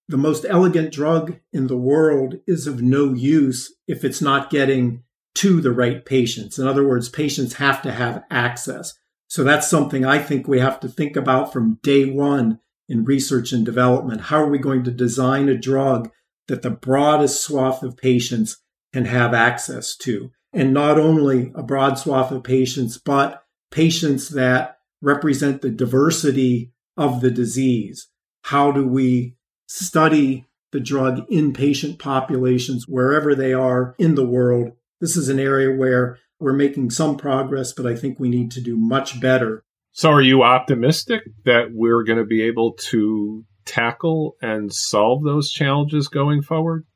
The 0.09 0.17
most 0.17 0.47
elegant 0.49 0.93
drug 0.93 1.39
in 1.53 1.67
the 1.67 1.77
world 1.77 2.37
is 2.47 2.67
of 2.67 2.83
no 2.83 3.13
use 3.13 3.75
if 3.87 4.05
it's 4.05 4.23
not 4.23 4.51
getting 4.51 5.05
to 5.37 5.61
the 5.61 5.71
right 5.71 6.05
patients. 6.05 6.59
In 6.59 6.67
other 6.67 6.87
words, 6.87 7.09
patients 7.09 7.55
have 7.55 7.83
to 7.83 7.93
have 7.93 8.25
access. 8.31 8.95
So 9.29 9.45
that's 9.45 9.69
something 9.69 10.05
I 10.05 10.19
think 10.19 10.49
we 10.49 10.59
have 10.61 10.81
to 10.81 10.89
think 10.89 11.15
about 11.15 11.53
from 11.53 11.79
day 11.83 12.07
one 12.07 12.61
in 12.89 13.05
research 13.05 13.53
and 13.53 13.65
development. 13.65 14.23
How 14.23 14.43
are 14.43 14.49
we 14.49 14.59
going 14.59 14.83
to 14.85 14.91
design 14.91 15.49
a 15.49 15.57
drug 15.57 16.11
that 16.49 16.63
the 16.63 16.71
broadest 16.71 17.43
swath 17.43 17.83
of 17.83 17.97
patients 17.97 18.59
can 18.93 19.05
have 19.05 19.33
access 19.33 19.97
to. 19.97 20.31
And 20.53 20.73
not 20.73 20.99
only 20.99 21.53
a 21.55 21.63
broad 21.63 21.99
swath 21.99 22.33
of 22.33 22.43
patients, 22.43 22.99
but 22.99 23.43
patients 23.71 24.31
that 24.31 24.79
represent 25.01 25.63
the 25.63 25.71
diversity 25.71 26.73
of 26.97 27.21
the 27.21 27.31
disease. 27.31 28.09
How 28.43 28.73
do 28.73 28.87
we 28.87 29.37
study 29.69 30.47
the 30.73 30.81
drug 30.81 31.25
in 31.29 31.53
patient 31.53 31.99
populations 31.99 32.87
wherever 32.89 33.35
they 33.35 33.53
are 33.53 33.95
in 33.99 34.15
the 34.15 34.27
world? 34.27 34.73
This 35.01 35.17
is 35.17 35.29
an 35.29 35.39
area 35.39 35.77
where 35.77 36.19
we're 36.41 36.53
making 36.53 36.91
some 36.91 37.17
progress, 37.17 37.73
but 37.73 37.87
I 37.87 37.95
think 37.95 38.19
we 38.19 38.29
need 38.29 38.51
to 38.53 38.61
do 38.61 38.77
much 38.77 39.21
better. 39.21 39.65
So, 39.93 40.11
are 40.11 40.23
you 40.23 40.43
optimistic 40.43 41.23
that 41.45 41.69
we're 41.73 42.05
going 42.05 42.19
to 42.19 42.25
be 42.25 42.43
able 42.43 42.75
to 42.91 43.45
tackle 43.69 44.37
and 44.41 44.73
solve 44.73 45.23
those 45.23 45.53
challenges 45.53 46.09
going 46.09 46.43
forward? 46.43 46.87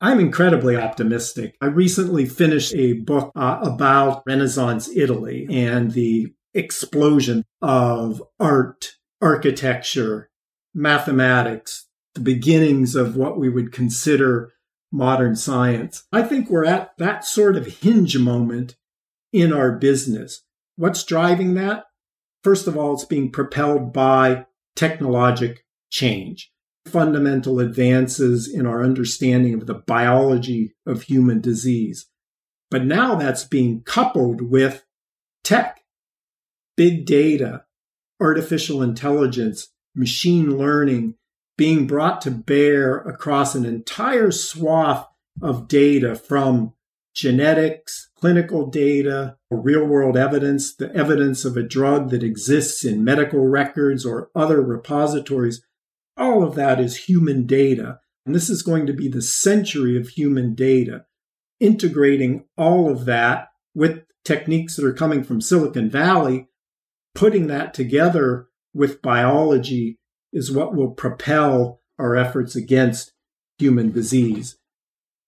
I'm 0.00 0.20
incredibly 0.20 0.76
optimistic. 0.76 1.56
I 1.60 1.66
recently 1.66 2.26
finished 2.26 2.74
a 2.74 2.94
book 2.94 3.30
uh, 3.34 3.60
about 3.62 4.22
Renaissance 4.26 4.88
Italy 4.94 5.46
and 5.50 5.92
the 5.92 6.34
explosion 6.54 7.44
of 7.62 8.22
art, 8.38 8.92
architecture, 9.22 10.30
mathematics, 10.74 11.86
the 12.14 12.20
beginnings 12.20 12.94
of 12.94 13.16
what 13.16 13.38
we 13.38 13.48
would 13.48 13.72
consider 13.72 14.52
modern 14.92 15.36
science. 15.36 16.04
I 16.12 16.22
think 16.22 16.48
we're 16.48 16.64
at 16.64 16.90
that 16.98 17.24
sort 17.24 17.56
of 17.56 17.66
hinge 17.66 18.18
moment 18.18 18.76
in 19.32 19.52
our 19.52 19.72
business. 19.72 20.42
What's 20.76 21.04
driving 21.04 21.54
that? 21.54 21.84
First 22.42 22.66
of 22.66 22.76
all, 22.76 22.94
it's 22.94 23.04
being 23.04 23.32
propelled 23.32 23.92
by 23.92 24.46
technologic 24.74 25.65
change, 25.90 26.52
fundamental 26.86 27.60
advances 27.60 28.52
in 28.52 28.66
our 28.66 28.82
understanding 28.82 29.54
of 29.54 29.66
the 29.66 29.74
biology 29.74 30.74
of 30.86 31.02
human 31.02 31.40
disease. 31.40 32.06
But 32.70 32.84
now 32.84 33.14
that's 33.14 33.44
being 33.44 33.82
coupled 33.82 34.40
with 34.40 34.84
tech, 35.44 35.80
big 36.76 37.06
data, 37.06 37.64
artificial 38.20 38.82
intelligence, 38.82 39.68
machine 39.94 40.58
learning, 40.58 41.14
being 41.56 41.86
brought 41.86 42.20
to 42.22 42.30
bear 42.30 42.98
across 42.98 43.54
an 43.54 43.64
entire 43.64 44.30
swath 44.30 45.06
of 45.40 45.68
data 45.68 46.14
from 46.14 46.74
genetics, 47.14 48.10
clinical 48.18 48.66
data, 48.66 49.36
real 49.50 49.84
world 49.84 50.16
evidence, 50.16 50.74
the 50.74 50.94
evidence 50.94 51.44
of 51.44 51.56
a 51.56 51.62
drug 51.62 52.10
that 52.10 52.22
exists 52.22 52.84
in 52.84 53.02
medical 53.02 53.40
records 53.40 54.04
or 54.04 54.30
other 54.34 54.60
repositories. 54.60 55.64
All 56.16 56.42
of 56.42 56.54
that 56.54 56.80
is 56.80 57.08
human 57.08 57.46
data. 57.46 58.00
And 58.24 58.34
this 58.34 58.50
is 58.50 58.62
going 58.62 58.86
to 58.86 58.92
be 58.92 59.08
the 59.08 59.22
century 59.22 59.96
of 59.96 60.08
human 60.08 60.54
data, 60.54 61.04
integrating 61.60 62.44
all 62.56 62.90
of 62.90 63.04
that 63.04 63.48
with 63.74 64.02
techniques 64.24 64.76
that 64.76 64.84
are 64.84 64.92
coming 64.92 65.22
from 65.22 65.40
Silicon 65.40 65.88
Valley, 65.88 66.48
putting 67.14 67.46
that 67.46 67.72
together 67.72 68.48
with 68.74 69.00
biology 69.00 69.98
is 70.32 70.52
what 70.52 70.74
will 70.74 70.90
propel 70.90 71.80
our 71.98 72.16
efforts 72.16 72.56
against 72.56 73.12
human 73.58 73.92
disease. 73.92 74.58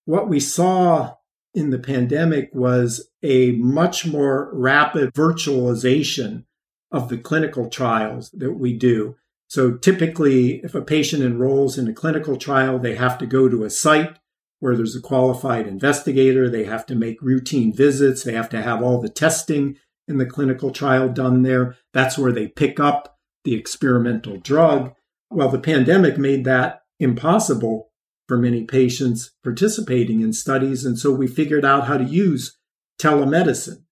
What 0.04 0.28
we 0.28 0.40
saw 0.40 1.14
in 1.54 1.70
the 1.70 1.78
pandemic 1.78 2.50
was 2.52 3.08
a 3.22 3.52
much 3.52 4.06
more 4.06 4.50
rapid 4.52 5.14
virtualization 5.14 6.44
of 6.90 7.08
the 7.08 7.18
clinical 7.18 7.68
trials 7.68 8.30
that 8.30 8.52
we 8.52 8.72
do. 8.72 9.16
So 9.48 9.76
typically, 9.76 10.60
if 10.62 10.74
a 10.74 10.82
patient 10.82 11.22
enrolls 11.22 11.78
in 11.78 11.88
a 11.88 11.94
clinical 11.94 12.36
trial, 12.36 12.78
they 12.78 12.94
have 12.94 13.18
to 13.18 13.26
go 13.26 13.48
to 13.48 13.64
a 13.64 13.70
site 13.70 14.18
where 14.60 14.76
there's 14.76 14.96
a 14.96 15.00
qualified 15.00 15.66
investigator. 15.66 16.50
They 16.50 16.64
have 16.64 16.84
to 16.86 16.94
make 16.94 17.22
routine 17.22 17.72
visits. 17.72 18.22
They 18.22 18.34
have 18.34 18.50
to 18.50 18.62
have 18.62 18.82
all 18.82 19.00
the 19.00 19.08
testing 19.08 19.76
in 20.06 20.18
the 20.18 20.26
clinical 20.26 20.70
trial 20.70 21.08
done 21.08 21.42
there. 21.42 21.76
That's 21.92 22.18
where 22.18 22.32
they 22.32 22.48
pick 22.48 22.78
up 22.78 23.16
the 23.44 23.54
experimental 23.54 24.38
drug. 24.38 24.94
Well, 25.30 25.48
the 25.48 25.58
pandemic 25.58 26.18
made 26.18 26.44
that 26.44 26.82
impossible 27.00 27.90
for 28.26 28.36
many 28.36 28.64
patients 28.64 29.30
participating 29.42 30.20
in 30.20 30.32
studies. 30.32 30.84
And 30.84 30.98
so 30.98 31.12
we 31.12 31.26
figured 31.26 31.64
out 31.64 31.86
how 31.86 31.96
to 31.96 32.04
use 32.04 32.58
telemedicine, 33.00 33.84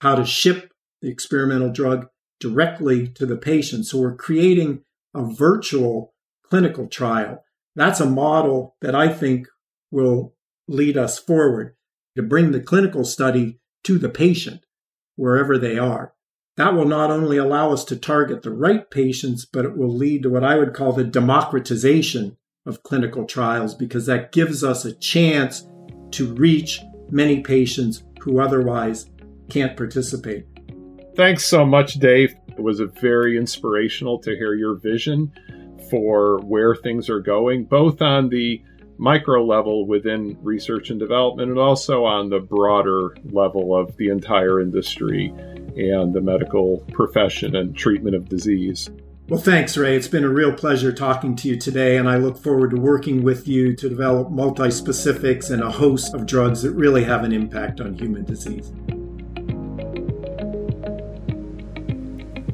how 0.00 0.14
to 0.14 0.24
ship 0.24 0.72
the 1.00 1.08
experimental 1.08 1.70
drug 1.70 2.08
directly 2.42 3.06
to 3.06 3.24
the 3.24 3.36
patient. 3.36 3.86
So 3.86 3.98
we're 3.98 4.16
creating 4.16 4.82
a 5.14 5.22
virtual 5.24 6.12
clinical 6.42 6.88
trial. 6.88 7.44
That's 7.76 8.00
a 8.00 8.06
model 8.06 8.76
that 8.80 8.96
I 8.96 9.08
think 9.08 9.46
will 9.92 10.34
lead 10.66 10.96
us 10.96 11.18
forward 11.18 11.76
to 12.16 12.22
bring 12.22 12.50
the 12.50 12.60
clinical 12.60 13.04
study 13.04 13.60
to 13.84 13.96
the 13.96 14.08
patient 14.08 14.66
wherever 15.14 15.56
they 15.56 15.78
are. 15.78 16.14
That 16.56 16.74
will 16.74 16.84
not 16.84 17.10
only 17.10 17.36
allow 17.38 17.72
us 17.72 17.84
to 17.86 17.96
target 17.96 18.42
the 18.42 18.50
right 18.50 18.90
patients, 18.90 19.46
but 19.46 19.64
it 19.64 19.76
will 19.76 19.94
lead 19.94 20.24
to 20.24 20.30
what 20.30 20.44
I 20.44 20.58
would 20.58 20.74
call 20.74 20.92
the 20.92 21.04
democratization 21.04 22.36
of 22.66 22.82
clinical 22.82 23.24
trials 23.24 23.74
because 23.74 24.06
that 24.06 24.32
gives 24.32 24.64
us 24.64 24.84
a 24.84 24.94
chance 24.94 25.66
to 26.10 26.34
reach 26.34 26.80
many 27.08 27.40
patients 27.40 28.02
who 28.20 28.40
otherwise 28.40 29.06
can't 29.48 29.76
participate. 29.76 30.51
Thanks 31.14 31.44
so 31.44 31.66
much, 31.66 31.94
Dave. 31.94 32.34
It 32.48 32.62
was 32.62 32.80
very 32.80 33.36
inspirational 33.36 34.18
to 34.20 34.30
hear 34.30 34.54
your 34.54 34.76
vision 34.76 35.30
for 35.90 36.38
where 36.40 36.74
things 36.74 37.10
are 37.10 37.20
going, 37.20 37.64
both 37.64 38.00
on 38.00 38.30
the 38.30 38.62
micro 38.96 39.44
level 39.44 39.86
within 39.86 40.38
research 40.42 40.88
and 40.88 40.98
development 40.98 41.50
and 41.50 41.58
also 41.58 42.04
on 42.04 42.30
the 42.30 42.38
broader 42.38 43.14
level 43.24 43.76
of 43.76 43.94
the 43.96 44.08
entire 44.08 44.60
industry 44.60 45.26
and 45.76 46.14
the 46.14 46.20
medical 46.20 46.78
profession 46.92 47.56
and 47.56 47.76
treatment 47.76 48.16
of 48.16 48.28
disease. 48.28 48.90
Well, 49.28 49.40
thanks, 49.40 49.76
Ray. 49.76 49.96
It's 49.96 50.08
been 50.08 50.24
a 50.24 50.28
real 50.28 50.52
pleasure 50.52 50.92
talking 50.92 51.36
to 51.36 51.48
you 51.48 51.56
today, 51.56 51.96
and 51.96 52.08
I 52.08 52.16
look 52.16 52.36
forward 52.36 52.70
to 52.72 52.76
working 52.76 53.22
with 53.22 53.46
you 53.46 53.74
to 53.76 53.88
develop 53.88 54.30
multi-specifics 54.30 55.50
and 55.50 55.62
a 55.62 55.70
host 55.70 56.14
of 56.14 56.26
drugs 56.26 56.62
that 56.62 56.72
really 56.72 57.04
have 57.04 57.24
an 57.24 57.32
impact 57.32 57.80
on 57.80 57.94
human 57.94 58.24
disease. 58.24 58.72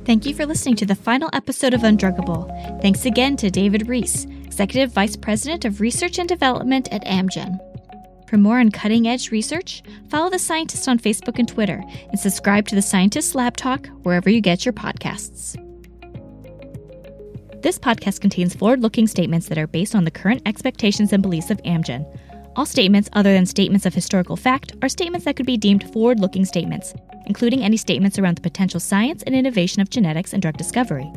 Thank 0.08 0.24
you 0.24 0.34
for 0.34 0.46
listening 0.46 0.76
to 0.76 0.86
the 0.86 0.94
final 0.94 1.28
episode 1.34 1.74
of 1.74 1.82
Undruggable. 1.82 2.80
Thanks 2.80 3.04
again 3.04 3.36
to 3.36 3.50
David 3.50 3.88
Reese, 3.88 4.24
Executive 4.42 4.90
Vice 4.90 5.16
President 5.16 5.66
of 5.66 5.82
Research 5.82 6.18
and 6.18 6.26
Development 6.26 6.88
at 6.90 7.04
Amgen. 7.04 7.58
For 8.26 8.38
more 8.38 8.58
on 8.58 8.70
cutting 8.70 9.06
edge 9.06 9.30
research, 9.30 9.82
follow 10.08 10.30
the 10.30 10.38
scientists 10.38 10.88
on 10.88 10.98
Facebook 10.98 11.38
and 11.38 11.46
Twitter, 11.46 11.84
and 12.08 12.18
subscribe 12.18 12.66
to 12.68 12.74
the 12.74 12.80
Scientists 12.80 13.34
Lab 13.34 13.58
Talk 13.58 13.86
wherever 14.02 14.30
you 14.30 14.40
get 14.40 14.64
your 14.64 14.72
podcasts. 14.72 15.62
This 17.60 17.78
podcast 17.78 18.22
contains 18.22 18.54
forward 18.54 18.80
looking 18.80 19.06
statements 19.06 19.48
that 19.48 19.58
are 19.58 19.66
based 19.66 19.94
on 19.94 20.04
the 20.04 20.10
current 20.10 20.40
expectations 20.46 21.12
and 21.12 21.22
beliefs 21.22 21.50
of 21.50 21.62
Amgen. 21.64 22.06
All 22.56 22.64
statements 22.64 23.10
other 23.12 23.34
than 23.34 23.44
statements 23.44 23.84
of 23.84 23.92
historical 23.92 24.36
fact 24.36 24.72
are 24.80 24.88
statements 24.88 25.26
that 25.26 25.36
could 25.36 25.44
be 25.44 25.58
deemed 25.58 25.92
forward 25.92 26.18
looking 26.18 26.46
statements, 26.46 26.94
including 27.28 27.62
any 27.62 27.76
statements 27.76 28.18
around 28.18 28.36
the 28.36 28.42
potential 28.42 28.80
science 28.80 29.22
and 29.22 29.34
innovation 29.34 29.80
of 29.80 29.90
genetics 29.90 30.32
and 30.32 30.42
drug 30.42 30.56
discovery. 30.56 31.12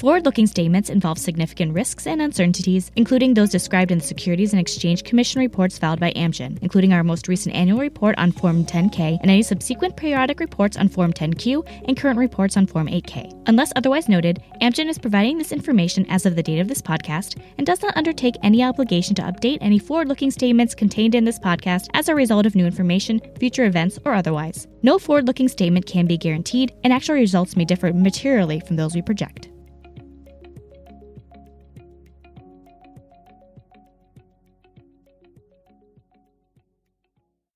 Forward 0.00 0.24
looking 0.24 0.46
statements 0.46 0.88
involve 0.88 1.18
significant 1.18 1.74
risks 1.74 2.06
and 2.06 2.22
uncertainties, 2.22 2.90
including 2.96 3.34
those 3.34 3.50
described 3.50 3.90
in 3.90 3.98
the 3.98 4.04
Securities 4.04 4.54
and 4.54 4.58
Exchange 4.58 5.04
Commission 5.04 5.40
reports 5.42 5.76
filed 5.76 6.00
by 6.00 6.10
Amgen, 6.12 6.58
including 6.62 6.94
our 6.94 7.04
most 7.04 7.28
recent 7.28 7.54
annual 7.54 7.80
report 7.80 8.14
on 8.16 8.32
Form 8.32 8.64
10K 8.64 9.18
and 9.20 9.30
any 9.30 9.42
subsequent 9.42 9.98
periodic 9.98 10.40
reports 10.40 10.78
on 10.78 10.88
Form 10.88 11.12
10Q 11.12 11.84
and 11.86 11.98
current 11.98 12.18
reports 12.18 12.56
on 12.56 12.66
Form 12.66 12.86
8K. 12.86 13.42
Unless 13.46 13.74
otherwise 13.76 14.08
noted, 14.08 14.42
Amgen 14.62 14.88
is 14.88 14.96
providing 14.96 15.36
this 15.36 15.52
information 15.52 16.06
as 16.08 16.24
of 16.24 16.34
the 16.34 16.42
date 16.42 16.60
of 16.60 16.68
this 16.68 16.80
podcast 16.80 17.38
and 17.58 17.66
does 17.66 17.82
not 17.82 17.94
undertake 17.94 18.36
any 18.42 18.64
obligation 18.64 19.14
to 19.16 19.22
update 19.22 19.58
any 19.60 19.78
forward 19.78 20.08
looking 20.08 20.30
statements 20.30 20.74
contained 20.74 21.14
in 21.14 21.26
this 21.26 21.38
podcast 21.38 21.88
as 21.92 22.08
a 22.08 22.14
result 22.14 22.46
of 22.46 22.54
new 22.54 22.64
information, 22.64 23.20
future 23.38 23.66
events, 23.66 23.98
or 24.06 24.14
otherwise. 24.14 24.66
No 24.82 24.98
forward 24.98 25.26
looking 25.26 25.48
statement 25.48 25.84
can 25.84 26.06
be 26.06 26.16
guaranteed, 26.16 26.72
and 26.84 26.90
actual 26.90 27.16
results 27.16 27.54
may 27.54 27.66
differ 27.66 27.92
materially 27.92 28.60
from 28.60 28.76
those 28.76 28.94
we 28.94 29.02
project. 29.02 29.50